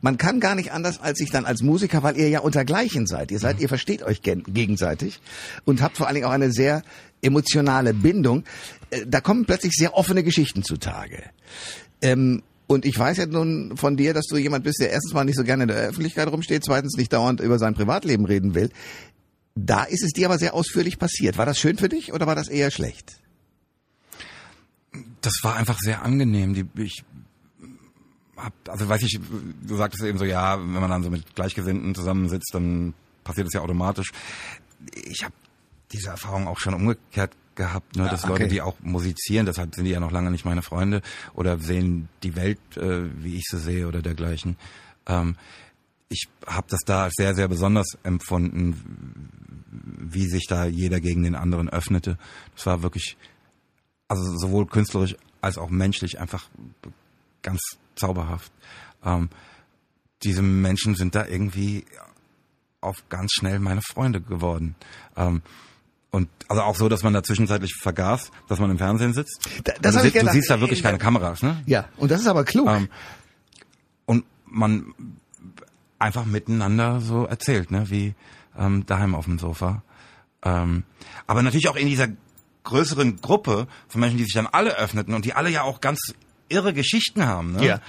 man 0.00 0.18
kann 0.18 0.38
gar 0.38 0.54
nicht 0.54 0.70
anders 0.72 1.00
als 1.00 1.18
sich 1.18 1.30
dann 1.30 1.46
als 1.46 1.62
Musiker, 1.62 2.02
weil 2.02 2.16
ihr 2.18 2.28
ja 2.28 2.40
untergleichen 2.40 3.06
seid. 3.06 3.30
Ihr 3.30 3.38
seid, 3.38 3.58
ihr 3.60 3.68
versteht 3.68 4.02
euch 4.02 4.20
gen- 4.22 4.44
gegenseitig 4.44 5.20
und 5.64 5.80
habt 5.80 5.96
vor 5.96 6.06
allen 6.06 6.14
Dingen 6.16 6.26
auch 6.26 6.30
eine 6.32 6.52
sehr 6.52 6.82
emotionale 7.22 7.94
Bindung. 7.94 8.44
Äh, 8.90 9.06
Da 9.06 9.20
kommen 9.20 9.46
plötzlich 9.46 9.72
sehr 9.74 9.94
offene 9.94 10.22
Geschichten 10.22 10.62
zutage. 10.62 11.22
Ähm, 12.02 12.42
und 12.66 12.84
ich 12.84 12.98
weiß 12.98 13.18
ja 13.18 13.26
nun 13.26 13.76
von 13.76 13.96
dir, 13.96 14.14
dass 14.14 14.26
du 14.26 14.36
jemand 14.36 14.64
bist, 14.64 14.80
der 14.80 14.90
erstens 14.90 15.12
mal 15.12 15.24
nicht 15.24 15.36
so 15.36 15.44
gerne 15.44 15.64
in 15.64 15.68
der 15.68 15.76
Öffentlichkeit 15.76 16.28
rumsteht, 16.28 16.64
zweitens 16.64 16.96
nicht 16.96 17.12
dauernd 17.12 17.40
über 17.40 17.58
sein 17.58 17.74
Privatleben 17.74 18.24
reden 18.24 18.54
will. 18.54 18.70
Da 19.54 19.84
ist 19.84 20.02
es 20.02 20.12
dir 20.12 20.26
aber 20.26 20.38
sehr 20.38 20.54
ausführlich 20.54 20.98
passiert. 20.98 21.38
War 21.38 21.46
das 21.46 21.58
schön 21.58 21.76
für 21.76 21.88
dich 21.88 22.12
oder 22.12 22.26
war 22.26 22.34
das 22.34 22.48
eher 22.48 22.70
schlecht? 22.70 23.18
das 25.24 25.34
war 25.42 25.56
einfach 25.56 25.78
sehr 25.78 26.02
angenehm. 26.02 26.54
Die, 26.54 26.66
ich 26.82 27.04
hab, 28.36 28.52
also 28.68 28.88
weiß 28.88 29.02
ich, 29.02 29.18
du 29.62 29.76
sagtest 29.76 30.04
eben 30.04 30.18
so, 30.18 30.24
ja, 30.24 30.58
wenn 30.58 30.72
man 30.72 30.90
dann 30.90 31.02
so 31.02 31.10
mit 31.10 31.34
Gleichgesinnten 31.34 31.94
zusammensitzt, 31.94 32.50
dann 32.52 32.94
passiert 33.22 33.46
das 33.46 33.54
ja 33.54 33.60
automatisch. 33.60 34.12
Ich 34.94 35.24
habe 35.24 35.34
diese 35.92 36.10
Erfahrung 36.10 36.46
auch 36.46 36.58
schon 36.58 36.74
umgekehrt 36.74 37.32
gehabt, 37.56 37.96
ne, 37.96 38.08
dass 38.08 38.24
Ah, 38.24 38.30
okay. 38.30 38.42
Leute, 38.42 38.48
die 38.48 38.62
auch 38.62 38.76
musizieren, 38.80 39.46
deshalb 39.46 39.74
sind 39.74 39.84
die 39.84 39.90
ja 39.90 40.00
noch 40.00 40.12
lange 40.12 40.30
nicht 40.30 40.44
meine 40.44 40.62
Freunde 40.62 41.02
oder 41.34 41.58
sehen 41.58 42.08
die 42.22 42.36
Welt, 42.36 42.58
äh, 42.76 43.02
wie 43.22 43.36
ich 43.36 43.44
sie 43.50 43.58
sehe 43.58 43.86
oder 43.88 44.02
dergleichen. 44.02 44.56
Ähm, 45.06 45.36
ich 46.08 46.28
habe 46.46 46.66
das 46.68 46.80
da 46.86 47.04
als 47.04 47.14
sehr, 47.16 47.34
sehr 47.34 47.48
besonders 47.48 47.98
empfunden, 48.02 49.30
wie 49.98 50.26
sich 50.26 50.46
da 50.46 50.66
jeder 50.66 51.00
gegen 51.00 51.22
den 51.22 51.34
anderen 51.34 51.68
öffnete. 51.68 52.18
Das 52.54 52.66
war 52.66 52.82
wirklich 52.82 53.16
also 54.08 54.36
sowohl 54.36 54.66
künstlerisch 54.66 55.16
als 55.40 55.58
auch 55.58 55.70
menschlich 55.70 56.20
einfach 56.20 56.48
ganz 57.42 57.60
zauberhaft. 57.96 58.52
Ähm, 59.04 59.28
diese 60.22 60.42
Menschen 60.42 60.94
sind 60.94 61.14
da 61.14 61.26
irgendwie 61.26 61.84
auf 62.80 62.96
ganz 63.08 63.32
schnell 63.32 63.58
meine 63.58 63.82
Freunde 63.82 64.20
geworden. 64.20 64.74
Ähm, 65.16 65.42
und 66.14 66.28
also 66.48 66.62
auch 66.62 66.76
so, 66.76 66.88
dass 66.88 67.02
man 67.02 67.12
da 67.12 67.22
zwischenzeitlich 67.22 67.74
vergaß, 67.74 68.30
dass 68.48 68.60
man 68.60 68.70
im 68.70 68.78
Fernsehen 68.78 69.12
sitzt. 69.14 69.40
Da- 69.64 69.72
das 69.82 69.96
also 69.96 70.08
du, 70.08 70.12
gedacht. 70.12 70.32
siehst 70.32 70.48
da 70.48 70.60
wirklich 70.60 70.82
keine 70.82 70.98
Kameras, 70.98 71.42
ne? 71.42 71.60
Ja, 71.66 71.86
und 71.96 72.10
das 72.10 72.20
ist 72.20 72.26
aber 72.28 72.44
klug. 72.44 72.68
Ähm, 72.68 72.88
und 74.06 74.24
man 74.46 74.94
einfach 75.98 76.24
miteinander 76.24 77.00
so 77.00 77.24
erzählt, 77.24 77.70
ne, 77.70 77.90
wie 77.90 78.14
ähm, 78.56 78.86
daheim 78.86 79.14
auf 79.14 79.24
dem 79.24 79.38
Sofa. 79.38 79.82
Ähm, 80.42 80.84
aber 81.26 81.42
natürlich 81.42 81.68
auch 81.68 81.76
in 81.76 81.88
dieser 81.88 82.08
größeren 82.62 83.20
Gruppe 83.20 83.66
von 83.88 84.00
Menschen, 84.00 84.18
die 84.18 84.24
sich 84.24 84.34
dann 84.34 84.46
alle 84.46 84.76
öffneten 84.78 85.14
und 85.14 85.24
die 85.24 85.34
alle 85.34 85.50
ja 85.50 85.62
auch 85.62 85.80
ganz 85.80 86.14
irre 86.48 86.72
Geschichten 86.72 87.26
haben. 87.26 87.52
Ne? 87.52 87.66
Ja. 87.66 87.80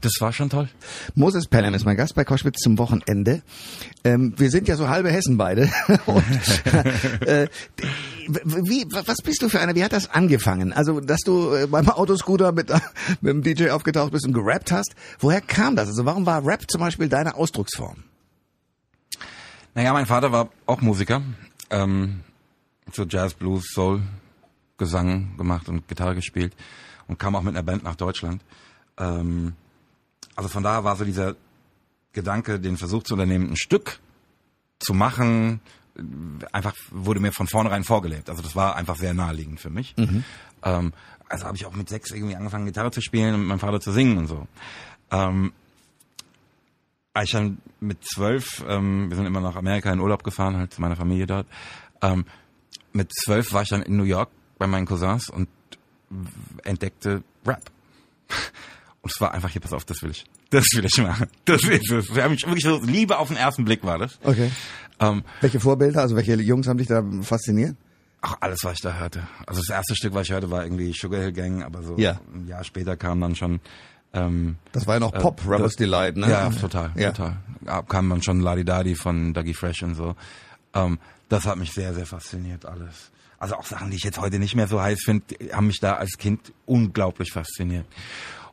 Das 0.00 0.12
war 0.20 0.32
schon 0.32 0.48
toll. 0.48 0.68
Moses 1.16 1.48
Pelham 1.48 1.74
ist 1.74 1.84
mein 1.84 1.96
Gast 1.96 2.14
bei 2.14 2.24
Koschwitz 2.24 2.60
zum 2.60 2.78
Wochenende. 2.78 3.42
Ähm, 4.04 4.32
wir 4.36 4.48
sind 4.50 4.68
ja 4.68 4.76
so 4.76 4.88
halbe 4.88 5.10
Hessen 5.10 5.36
beide. 5.36 5.68
Und, 6.06 6.24
äh, 7.26 7.48
wie, 8.44 8.86
was 8.90 9.16
bist 9.24 9.42
du 9.42 9.48
für 9.48 9.60
einer? 9.60 9.74
Wie 9.74 9.82
hat 9.82 9.92
das 9.92 10.10
angefangen? 10.10 10.72
Also, 10.72 11.00
dass 11.00 11.20
du 11.22 11.52
äh, 11.52 11.66
beim 11.66 11.88
Autoscooter 11.88 12.52
mit, 12.52 12.70
mit 13.20 13.32
dem 13.32 13.42
DJ 13.42 13.70
aufgetaucht 13.70 14.12
bist 14.12 14.24
und 14.24 14.34
gerappt 14.34 14.70
hast. 14.70 14.94
Woher 15.18 15.40
kam 15.40 15.74
das? 15.74 15.88
Also, 15.88 16.04
warum 16.04 16.26
war 16.26 16.46
Rap 16.46 16.70
zum 16.70 16.80
Beispiel 16.80 17.08
deine 17.08 17.34
Ausdrucksform? 17.34 18.04
Naja, 19.74 19.92
mein 19.92 20.06
Vater 20.06 20.30
war 20.30 20.50
auch 20.66 20.80
Musiker. 20.80 21.22
Ähm, 21.70 22.20
so 22.92 23.04
Jazz, 23.04 23.34
Blues, 23.34 23.64
Soul, 23.74 24.02
Gesang 24.76 25.36
gemacht 25.36 25.68
und 25.68 25.88
Gitarre 25.88 26.14
gespielt 26.14 26.54
und 27.08 27.18
kam 27.18 27.34
auch 27.34 27.42
mit 27.42 27.54
einer 27.54 27.64
Band 27.64 27.82
nach 27.82 27.96
Deutschland. 27.96 28.42
Ähm, 28.96 29.54
also 30.38 30.48
von 30.48 30.62
daher 30.62 30.84
war 30.84 30.94
so 30.94 31.04
dieser 31.04 31.34
Gedanke, 32.12 32.60
den 32.60 32.76
Versuch 32.76 33.02
zu 33.02 33.14
unternehmen, 33.14 33.50
ein 33.50 33.56
Stück 33.56 33.98
zu 34.78 34.94
machen, 34.94 35.60
einfach 36.52 36.74
wurde 36.92 37.18
mir 37.18 37.32
von 37.32 37.48
vornherein 37.48 37.82
vorgelebt. 37.82 38.30
Also 38.30 38.40
das 38.40 38.54
war 38.54 38.76
einfach 38.76 38.94
sehr 38.94 39.14
naheliegend 39.14 39.58
für 39.58 39.68
mich. 39.68 39.96
Ähm, 40.62 40.92
also 41.28 41.44
habe 41.44 41.56
ich 41.56 41.66
auch 41.66 41.74
mit 41.74 41.88
sechs 41.88 42.12
irgendwie 42.12 42.36
angefangen, 42.36 42.66
Gitarre 42.66 42.92
zu 42.92 43.00
spielen 43.00 43.34
und 43.34 43.40
mit 43.40 43.48
meinem 43.48 43.58
Vater 43.58 43.80
zu 43.80 43.90
singen 43.90 44.16
und 44.16 44.28
so. 44.28 44.46
Ähm, 45.10 45.52
ich 47.20 47.32
dann 47.32 47.58
mit 47.80 48.04
zwölf, 48.04 48.64
ähm, 48.68 49.10
wir 49.10 49.16
sind 49.16 49.26
immer 49.26 49.40
nach 49.40 49.56
Amerika 49.56 49.92
in 49.92 49.98
Urlaub 49.98 50.22
gefahren, 50.22 50.56
halt 50.56 50.72
zu 50.72 50.80
meiner 50.80 50.94
Familie 50.94 51.26
dort. 51.26 51.48
Ähm, 52.00 52.26
mit 52.92 53.12
zwölf 53.12 53.52
war 53.52 53.62
ich 53.62 53.70
dann 53.70 53.82
in 53.82 53.96
New 53.96 54.04
York 54.04 54.30
bei 54.56 54.68
meinen 54.68 54.86
Cousins 54.86 55.30
und 55.30 55.48
entdeckte 56.62 57.24
Rap. 57.44 57.72
Und 59.08 59.14
es 59.14 59.20
war 59.22 59.32
einfach 59.32 59.48
hier, 59.48 59.62
pass 59.62 59.72
auf, 59.72 59.86
das 59.86 60.02
will 60.02 60.10
ich. 60.10 60.26
Das 60.50 60.66
will 60.74 60.84
ich 60.84 60.98
machen. 60.98 61.28
Das 61.46 61.64
ist 61.64 61.90
es. 61.90 62.14
Wir 62.14 62.24
haben 62.24 62.32
mich 62.32 62.44
wirklich 62.44 62.64
so, 62.64 62.78
Liebe 62.84 63.16
auf 63.18 63.28
den 63.28 63.38
ersten 63.38 63.64
Blick 63.64 63.82
war 63.84 63.96
das. 63.96 64.18
Okay. 64.22 64.50
Ähm, 65.00 65.24
Welche 65.40 65.60
Vorbilder, 65.60 66.02
also 66.02 66.14
welche 66.14 66.34
Jungs 66.34 66.68
haben 66.68 66.76
dich 66.76 66.88
da 66.88 67.02
fasziniert? 67.22 67.74
Ach, 68.20 68.36
alles, 68.40 68.58
was 68.64 68.74
ich 68.74 68.80
da 68.82 68.92
hörte. 68.98 69.26
Also 69.46 69.62
das 69.62 69.70
erste 69.70 69.96
Stück, 69.96 70.12
was 70.12 70.26
ich 70.26 70.32
hörte, 70.32 70.50
war 70.50 70.62
irgendwie 70.62 70.92
Sugar 70.92 71.20
Hill 71.22 71.32
Gang, 71.32 71.62
aber 71.62 71.82
so 71.82 71.96
Ja. 71.96 72.20
ein 72.34 72.46
Jahr 72.48 72.64
später 72.64 72.96
kam 72.98 73.20
dann 73.22 73.34
schon 73.34 73.60
ähm, 74.12 74.56
Das 74.72 74.86
war 74.86 74.94
ja 74.96 75.00
noch 75.00 75.12
Pop, 75.12 75.40
Äh, 75.50 75.58
das- 75.58 75.76
Delight, 75.76 76.16
ne? 76.18 76.28
Ja, 76.28 76.50
total, 76.50 76.90
Ja. 76.96 77.12
total. 77.12 77.38
Kam 77.88 78.10
dann 78.10 78.22
schon 78.22 78.40
Ladi 78.40 78.64
Dadi 78.64 78.94
von 78.94 79.32
Dougie 79.34 79.54
Fresh 79.54 79.82
und 79.84 79.94
so. 79.94 80.16
Ähm, 80.74 80.98
das 81.30 81.46
hat 81.46 81.56
mich 81.58 81.72
sehr, 81.72 81.94
sehr 81.94 82.06
fasziniert 82.06 82.64
alles. 82.66 83.10
Also 83.38 83.54
auch 83.54 83.64
Sachen, 83.64 83.90
die 83.90 83.96
ich 83.96 84.02
jetzt 84.04 84.18
heute 84.18 84.38
nicht 84.38 84.54
mehr 84.56 84.66
so 84.66 84.80
heiß 84.82 84.98
finde, 85.04 85.24
haben 85.52 85.68
mich 85.68 85.78
da 85.78 85.94
als 85.94 86.16
Kind 86.18 86.52
unglaublich 86.66 87.32
fasziniert. 87.32 87.86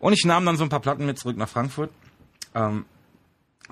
Und 0.05 0.13
ich 0.13 0.23
nahm 0.23 0.45
dann 0.45 0.55
so 0.55 0.61
ein 0.61 0.69
paar 0.69 0.81
Platten 0.81 1.07
mit 1.07 1.17
zurück 1.17 1.35
nach 1.35 1.49
Frankfurt. 1.49 1.89
Ähm, 2.53 2.85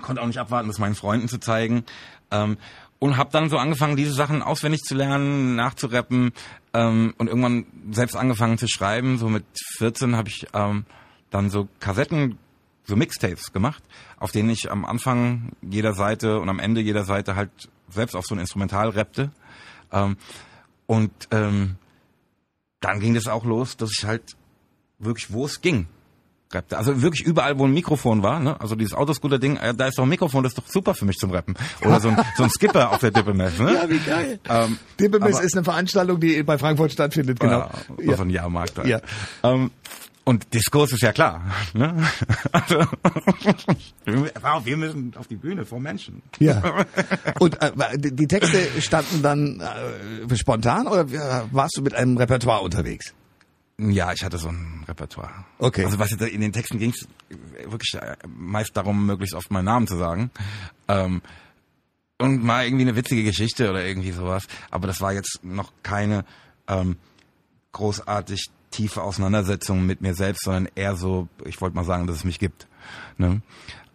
konnte 0.02 0.20
auch 0.20 0.26
nicht 0.26 0.40
abwarten, 0.40 0.66
das 0.66 0.80
meinen 0.80 0.96
Freunden 0.96 1.28
zu 1.28 1.38
zeigen. 1.38 1.84
Ähm, 2.32 2.58
und 2.98 3.16
habe 3.16 3.30
dann 3.30 3.48
so 3.50 3.56
angefangen, 3.56 3.94
diese 3.94 4.14
Sachen 4.14 4.42
auswendig 4.42 4.82
zu 4.82 4.96
lernen, 4.96 5.54
nachzurappen 5.54 6.32
ähm, 6.72 7.14
und 7.18 7.28
irgendwann 7.28 7.66
selbst 7.92 8.16
angefangen 8.16 8.58
zu 8.58 8.66
schreiben. 8.66 9.16
So 9.16 9.28
mit 9.28 9.44
14 9.76 10.16
habe 10.16 10.28
ich 10.28 10.48
ähm, 10.54 10.86
dann 11.30 11.50
so 11.50 11.68
Kassetten, 11.78 12.36
so 12.82 12.96
Mixtapes 12.96 13.52
gemacht, 13.52 13.84
auf 14.18 14.32
denen 14.32 14.50
ich 14.50 14.72
am 14.72 14.84
Anfang 14.84 15.52
jeder 15.62 15.94
Seite 15.94 16.40
und 16.40 16.48
am 16.48 16.58
Ende 16.58 16.80
jeder 16.80 17.04
Seite 17.04 17.36
halt 17.36 17.70
selbst 17.90 18.16
auf 18.16 18.26
so 18.26 18.34
ein 18.34 18.40
Instrumental 18.40 18.88
rappte. 18.88 19.30
Ähm, 19.92 20.16
und 20.86 21.12
ähm, 21.30 21.76
dann 22.80 22.98
ging 22.98 23.14
das 23.14 23.28
auch 23.28 23.44
los, 23.44 23.76
dass 23.76 23.92
ich 23.96 24.04
halt 24.04 24.34
wirklich, 24.98 25.32
wo 25.32 25.44
es 25.44 25.60
ging, 25.60 25.86
rappte. 26.54 26.78
Also 26.78 27.02
wirklich 27.02 27.26
überall, 27.26 27.58
wo 27.58 27.64
ein 27.64 27.72
Mikrofon 27.72 28.22
war, 28.22 28.40
ne? 28.40 28.60
Also 28.60 28.74
dieses 28.74 28.94
Autoscooter-Ding, 28.94 29.56
äh, 29.56 29.74
da 29.74 29.88
ist 29.88 29.98
doch 29.98 30.04
ein 30.04 30.08
Mikrofon, 30.08 30.42
das 30.42 30.52
ist 30.52 30.58
doch 30.58 30.66
super 30.66 30.94
für 30.94 31.04
mich 31.04 31.16
zum 31.16 31.30
Rappen. 31.30 31.54
Oder 31.84 32.00
so 32.00 32.08
ein, 32.08 32.18
so 32.36 32.44
ein 32.44 32.50
Skipper 32.50 32.92
auf 32.92 32.98
der 32.98 33.10
Dippemess, 33.10 33.58
ne? 33.58 33.74
Ja, 33.74 33.90
wie 33.90 33.98
geil. 33.98 34.40
Ähm, 34.48 34.78
Dippemess 35.00 35.40
ist 35.40 35.56
eine 35.56 35.64
Veranstaltung, 35.64 36.20
die 36.20 36.42
bei 36.42 36.58
Frankfurt 36.58 36.92
stattfindet, 36.92 37.40
genau. 37.40 37.68
ja, 37.98 38.12
auf 38.12 38.20
einem 38.20 38.30
Jahrmarkt. 38.30 38.78
da. 38.78 38.84
Ja. 38.84 39.00
Ähm, 39.42 39.70
und 40.24 40.54
Diskurs 40.54 40.92
ist 40.92 41.02
ja 41.02 41.12
klar. 41.12 41.42
Ne? 41.74 41.92
Also, 42.52 42.86
wir, 44.04 44.76
müssen 44.76 45.12
auf 45.16 45.26
die 45.26 45.36
Bühne 45.36 45.64
vor 45.64 45.80
Menschen. 45.80 46.22
Ja. 46.38 46.62
Und 47.40 47.60
äh, 47.60 47.72
die 47.96 48.14
die 48.14 48.26
Texte 48.28 48.58
standen 48.80 49.22
dann 49.22 49.60
äh, 49.60 50.36
spontan 50.36 50.86
oder 50.86 51.00
äh, 51.00 51.42
warst 51.50 51.76
du 51.76 51.82
mit 51.82 51.94
einem 51.94 52.16
Repertoire 52.16 52.60
unterwegs? 52.60 53.12
Ja, 53.78 54.12
ich 54.12 54.24
hatte 54.24 54.38
so 54.38 54.48
ein 54.48 54.84
Repertoire. 54.86 55.44
Okay. 55.58 55.84
Also 55.84 55.98
was 55.98 56.10
jetzt 56.10 56.22
in 56.22 56.40
den 56.40 56.52
Texten 56.52 56.78
ging 56.78 56.90
es 56.90 57.08
wirklich 57.68 57.94
äh, 58.00 58.16
meist 58.28 58.76
darum, 58.76 59.06
möglichst 59.06 59.34
oft 59.34 59.50
meinen 59.50 59.64
Namen 59.64 59.86
zu 59.86 59.96
sagen. 59.96 60.30
Ähm, 60.86 61.22
und 62.18 62.44
mal 62.44 62.64
irgendwie 62.64 62.84
eine 62.84 62.96
witzige 62.96 63.24
Geschichte 63.24 63.68
oder 63.68 63.84
irgendwie 63.84 64.12
sowas. 64.12 64.46
Aber 64.70 64.86
das 64.86 65.00
war 65.00 65.12
jetzt 65.12 65.40
noch 65.42 65.72
keine 65.82 66.24
ähm, 66.68 66.96
großartig 67.72 68.50
tiefe 68.70 69.02
Auseinandersetzung 69.02 69.84
mit 69.84 70.00
mir 70.00 70.14
selbst, 70.14 70.44
sondern 70.44 70.68
eher 70.74 70.96
so, 70.96 71.28
ich 71.44 71.60
wollte 71.60 71.76
mal 71.76 71.84
sagen, 71.84 72.06
dass 72.06 72.16
es 72.16 72.24
mich 72.24 72.38
gibt. 72.38 72.68
Ne? 73.18 73.42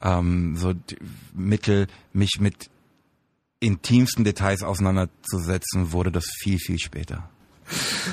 Ähm, 0.01 0.57
so 0.57 0.73
Mittel, 1.33 1.87
mich 2.11 2.37
mit 2.39 2.69
intimsten 3.59 4.23
Details 4.23 4.63
auseinanderzusetzen, 4.63 5.91
wurde 5.91 6.11
das 6.11 6.25
viel, 6.41 6.59
viel 6.59 6.79
später. 6.79 7.29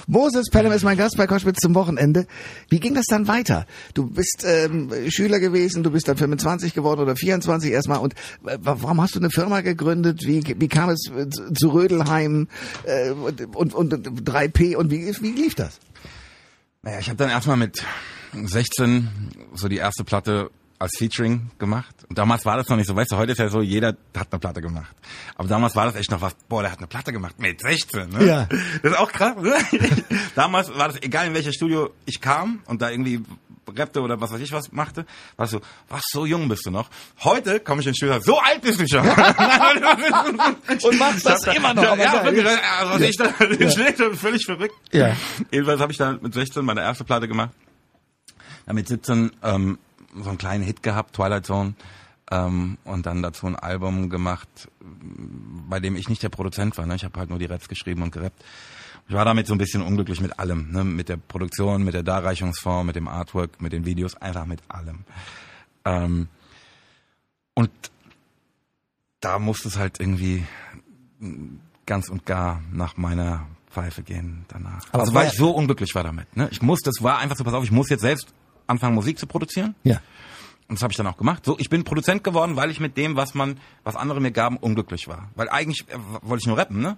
Moses 0.06 0.48
Pelham 0.50 0.72
ist 0.72 0.84
mein 0.84 0.96
Gast 0.96 1.16
bei 1.16 1.26
Koschwitz 1.26 1.60
zum 1.60 1.74
Wochenende. 1.74 2.26
Wie 2.68 2.80
ging 2.80 2.94
das 2.94 3.06
dann 3.06 3.28
weiter? 3.28 3.66
Du 3.94 4.06
bist 4.06 4.44
ähm, 4.46 4.90
Schüler 5.08 5.40
gewesen, 5.40 5.82
du 5.82 5.90
bist 5.90 6.08
dann 6.08 6.16
25 6.16 6.74
geworden 6.74 7.00
oder 7.00 7.16
24 7.16 7.70
erstmal. 7.70 7.98
Und 7.98 8.14
äh, 8.46 8.58
warum 8.60 9.00
hast 9.00 9.14
du 9.14 9.20
eine 9.20 9.30
Firma 9.30 9.60
gegründet? 9.60 10.26
Wie, 10.26 10.42
wie 10.58 10.68
kam 10.68 10.90
es 10.90 11.10
äh, 11.10 11.28
zu 11.54 11.68
Rödelheim 11.68 12.48
äh, 12.84 13.10
und, 13.10 13.74
und, 13.74 13.74
und 13.74 14.28
3P 14.28 14.76
und 14.76 14.90
wie, 14.90 15.14
wie 15.20 15.32
lief 15.32 15.54
das? 15.54 15.78
Naja, 16.82 16.98
ich 17.00 17.08
habe 17.08 17.16
dann 17.16 17.30
erstmal 17.30 17.56
mit 17.56 17.82
16 18.32 19.08
so 19.54 19.68
die 19.68 19.78
erste 19.78 20.04
Platte 20.04 20.50
als 20.78 20.96
Featuring 20.98 21.50
gemacht. 21.58 21.94
Und 22.08 22.18
damals 22.18 22.44
war 22.44 22.56
das 22.56 22.68
noch 22.68 22.76
nicht 22.76 22.86
so, 22.86 22.94
weißt 22.96 23.12
du, 23.12 23.16
heute 23.16 23.32
ist 23.32 23.38
ja 23.38 23.48
so, 23.48 23.62
jeder 23.62 23.96
hat 24.16 24.28
eine 24.30 24.38
Platte 24.40 24.60
gemacht. 24.60 24.94
Aber 25.36 25.48
damals 25.48 25.74
war 25.74 25.86
das 25.86 25.94
echt 25.96 26.10
noch 26.10 26.20
was, 26.20 26.34
boah, 26.48 26.62
der 26.62 26.72
hat 26.72 26.78
eine 26.78 26.86
Platte 26.86 27.12
gemacht 27.12 27.38
mit 27.38 27.60
16, 27.60 28.10
ne? 28.10 28.24
Ja. 28.26 28.48
Das 28.82 28.92
ist 28.92 28.98
auch 28.98 29.10
krass, 29.10 29.36
ne? 29.40 29.54
damals 30.34 30.68
war 30.76 30.88
das 30.88 31.02
egal, 31.02 31.26
in 31.28 31.34
welches 31.34 31.54
Studio 31.54 31.90
ich 32.04 32.20
kam 32.20 32.60
und 32.66 32.82
da 32.82 32.90
irgendwie 32.90 33.22
rappte 33.74 34.00
oder 34.00 34.20
was 34.20 34.30
weiß 34.32 34.40
ich 34.40 34.52
was 34.52 34.70
machte, 34.70 35.06
war 35.36 35.46
so, 35.48 35.60
was, 35.88 36.02
so 36.12 36.24
jung 36.24 36.48
bist 36.48 36.64
du 36.66 36.70
noch? 36.70 36.88
Heute 37.24 37.58
komme 37.60 37.80
ich 37.80 37.86
ins 37.88 37.96
Studio, 37.96 38.20
so 38.20 38.38
alt 38.38 38.60
bist 38.62 38.80
du 38.80 38.86
schon. 38.86 39.00
Und 39.06 40.98
machst 40.98 41.26
das 41.26 41.44
immer 41.48 41.74
noch, 41.74 41.82
Ja, 41.82 41.96
geil. 41.96 42.24
wirklich, 42.24 42.46
also 42.46 42.94
was 42.94 43.00
ich 43.00 43.16
da, 43.16 43.24
ja. 43.26 44.14
völlig 44.14 44.44
verrückt. 44.44 44.74
Ja. 44.92 45.16
Jedenfalls 45.50 45.80
habe 45.80 45.90
ich 45.92 45.98
dann 45.98 46.20
mit 46.22 46.34
16 46.34 46.64
meine 46.64 46.82
erste 46.82 47.04
Platte 47.04 47.26
gemacht. 47.26 47.50
Dann 48.66 48.76
mit 48.76 48.88
17 48.88 49.32
ähm, 49.42 49.78
so 50.22 50.28
einen 50.28 50.38
kleinen 50.38 50.64
Hit 50.64 50.82
gehabt, 50.82 51.14
Twilight 51.14 51.46
Zone. 51.46 51.74
Ähm, 52.30 52.78
und 52.84 53.06
dann 53.06 53.22
dazu 53.22 53.46
ein 53.46 53.54
Album 53.54 54.10
gemacht, 54.10 54.48
bei 55.68 55.78
dem 55.78 55.94
ich 55.96 56.08
nicht 56.08 56.22
der 56.22 56.28
Produzent 56.28 56.76
war. 56.76 56.86
Ne? 56.86 56.96
Ich 56.96 57.04
habe 57.04 57.18
halt 57.20 57.30
nur 57.30 57.38
die 57.38 57.44
Raps 57.44 57.68
geschrieben 57.68 58.02
und 58.02 58.12
gerappt. 58.12 58.42
Ich 59.08 59.14
war 59.14 59.24
damit 59.24 59.46
so 59.46 59.54
ein 59.54 59.58
bisschen 59.58 59.82
unglücklich 59.82 60.20
mit 60.20 60.38
allem. 60.40 60.72
Ne? 60.72 60.82
Mit 60.82 61.08
der 61.08 61.18
Produktion, 61.18 61.84
mit 61.84 61.94
der 61.94 62.02
Darreichungsform, 62.02 62.86
mit 62.86 62.96
dem 62.96 63.06
Artwork, 63.06 63.60
mit 63.60 63.72
den 63.72 63.84
Videos, 63.84 64.16
einfach 64.16 64.46
mit 64.46 64.60
allem. 64.66 65.04
Ähm, 65.84 66.28
und 67.54 67.70
da 69.20 69.38
musste 69.38 69.68
es 69.68 69.78
halt 69.78 70.00
irgendwie 70.00 70.44
ganz 71.86 72.08
und 72.08 72.26
gar 72.26 72.60
nach 72.72 72.96
meiner 72.96 73.46
Pfeife 73.70 74.02
gehen 74.02 74.44
danach. 74.48 74.84
Aber 74.92 75.02
also 75.02 75.14
weil 75.14 75.28
ich 75.28 75.34
so 75.34 75.50
unglücklich 75.50 75.94
war 75.94 76.02
damit. 76.02 76.36
Ne? 76.36 76.48
Ich 76.50 76.60
muss, 76.60 76.80
das 76.80 76.96
war 77.00 77.18
einfach 77.18 77.36
so, 77.36 77.44
pass 77.44 77.54
auf, 77.54 77.64
ich 77.64 77.70
muss 77.70 77.88
jetzt 77.88 78.00
selbst 78.00 78.32
anfangen 78.66 78.94
Musik 78.94 79.18
zu 79.18 79.26
produzieren. 79.26 79.74
Ja. 79.84 80.00
Und 80.68 80.78
das 80.78 80.82
habe 80.82 80.92
ich 80.92 80.96
dann 80.96 81.06
auch 81.06 81.16
gemacht. 81.16 81.44
So, 81.44 81.56
ich 81.58 81.70
bin 81.70 81.84
Produzent 81.84 82.24
geworden, 82.24 82.56
weil 82.56 82.70
ich 82.70 82.80
mit 82.80 82.96
dem, 82.96 83.14
was 83.14 83.34
man, 83.34 83.58
was 83.84 83.94
andere 83.94 84.20
mir 84.20 84.32
gaben, 84.32 84.56
unglücklich 84.56 85.06
war. 85.06 85.30
Weil 85.36 85.48
eigentlich 85.48 85.86
äh, 85.88 85.96
wollte 86.22 86.42
ich 86.42 86.46
nur 86.46 86.58
rappen, 86.58 86.80
ne? 86.80 86.96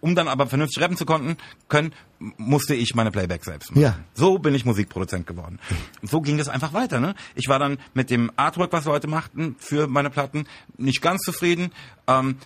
Um 0.00 0.14
dann 0.14 0.28
aber 0.28 0.46
vernünftig 0.46 0.80
rappen 0.80 0.96
zu 0.96 1.04
konnten, 1.04 1.36
können, 1.68 1.92
musste 2.36 2.76
ich 2.76 2.94
meine 2.94 3.10
Playback 3.10 3.44
selbst 3.44 3.72
machen. 3.72 3.82
Ja. 3.82 3.98
So 4.14 4.38
bin 4.38 4.54
ich 4.54 4.64
Musikproduzent 4.64 5.26
geworden. 5.26 5.58
Und 6.00 6.08
so 6.08 6.20
ging 6.20 6.38
das 6.38 6.48
einfach 6.48 6.72
weiter, 6.72 7.00
ne? 7.00 7.16
Ich 7.34 7.48
war 7.48 7.58
dann 7.58 7.78
mit 7.92 8.10
dem 8.10 8.30
Artwork, 8.36 8.72
was 8.72 8.84
Leute 8.84 9.08
machten 9.08 9.56
für 9.58 9.88
meine 9.88 10.10
Platten, 10.10 10.46
nicht 10.78 11.02
ganz 11.02 11.22
zufrieden. 11.22 11.72
Ähm, 12.06 12.36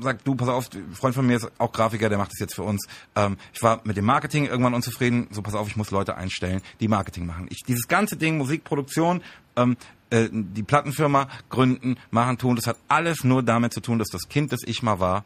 sagt, 0.00 0.26
du, 0.26 0.34
pass 0.34 0.48
auf, 0.48 0.68
ein 0.74 0.94
Freund 0.94 1.14
von 1.14 1.26
mir 1.26 1.36
ist 1.36 1.50
auch 1.58 1.72
Grafiker, 1.72 2.08
der 2.08 2.18
macht 2.18 2.32
das 2.32 2.40
jetzt 2.40 2.54
für 2.54 2.62
uns. 2.62 2.86
Ähm, 3.14 3.36
ich 3.52 3.62
war 3.62 3.80
mit 3.84 3.96
dem 3.96 4.04
Marketing 4.04 4.46
irgendwann 4.46 4.74
unzufrieden. 4.74 5.28
So, 5.30 5.42
pass 5.42 5.54
auf, 5.54 5.68
ich 5.68 5.76
muss 5.76 5.90
Leute 5.90 6.16
einstellen, 6.16 6.60
die 6.80 6.88
Marketing 6.88 7.26
machen. 7.26 7.46
Ich, 7.50 7.62
dieses 7.66 7.88
ganze 7.88 8.16
Ding, 8.16 8.38
Musikproduktion, 8.38 9.22
ähm, 9.56 9.76
äh, 10.10 10.28
die 10.30 10.62
Plattenfirma 10.62 11.28
gründen, 11.50 11.96
machen, 12.10 12.38
tun, 12.38 12.56
das 12.56 12.66
hat 12.66 12.76
alles 12.88 13.24
nur 13.24 13.42
damit 13.42 13.72
zu 13.72 13.80
tun, 13.80 13.98
dass 13.98 14.08
das 14.08 14.28
Kind, 14.28 14.52
das 14.52 14.60
ich 14.64 14.82
mal 14.82 15.00
war, 15.00 15.24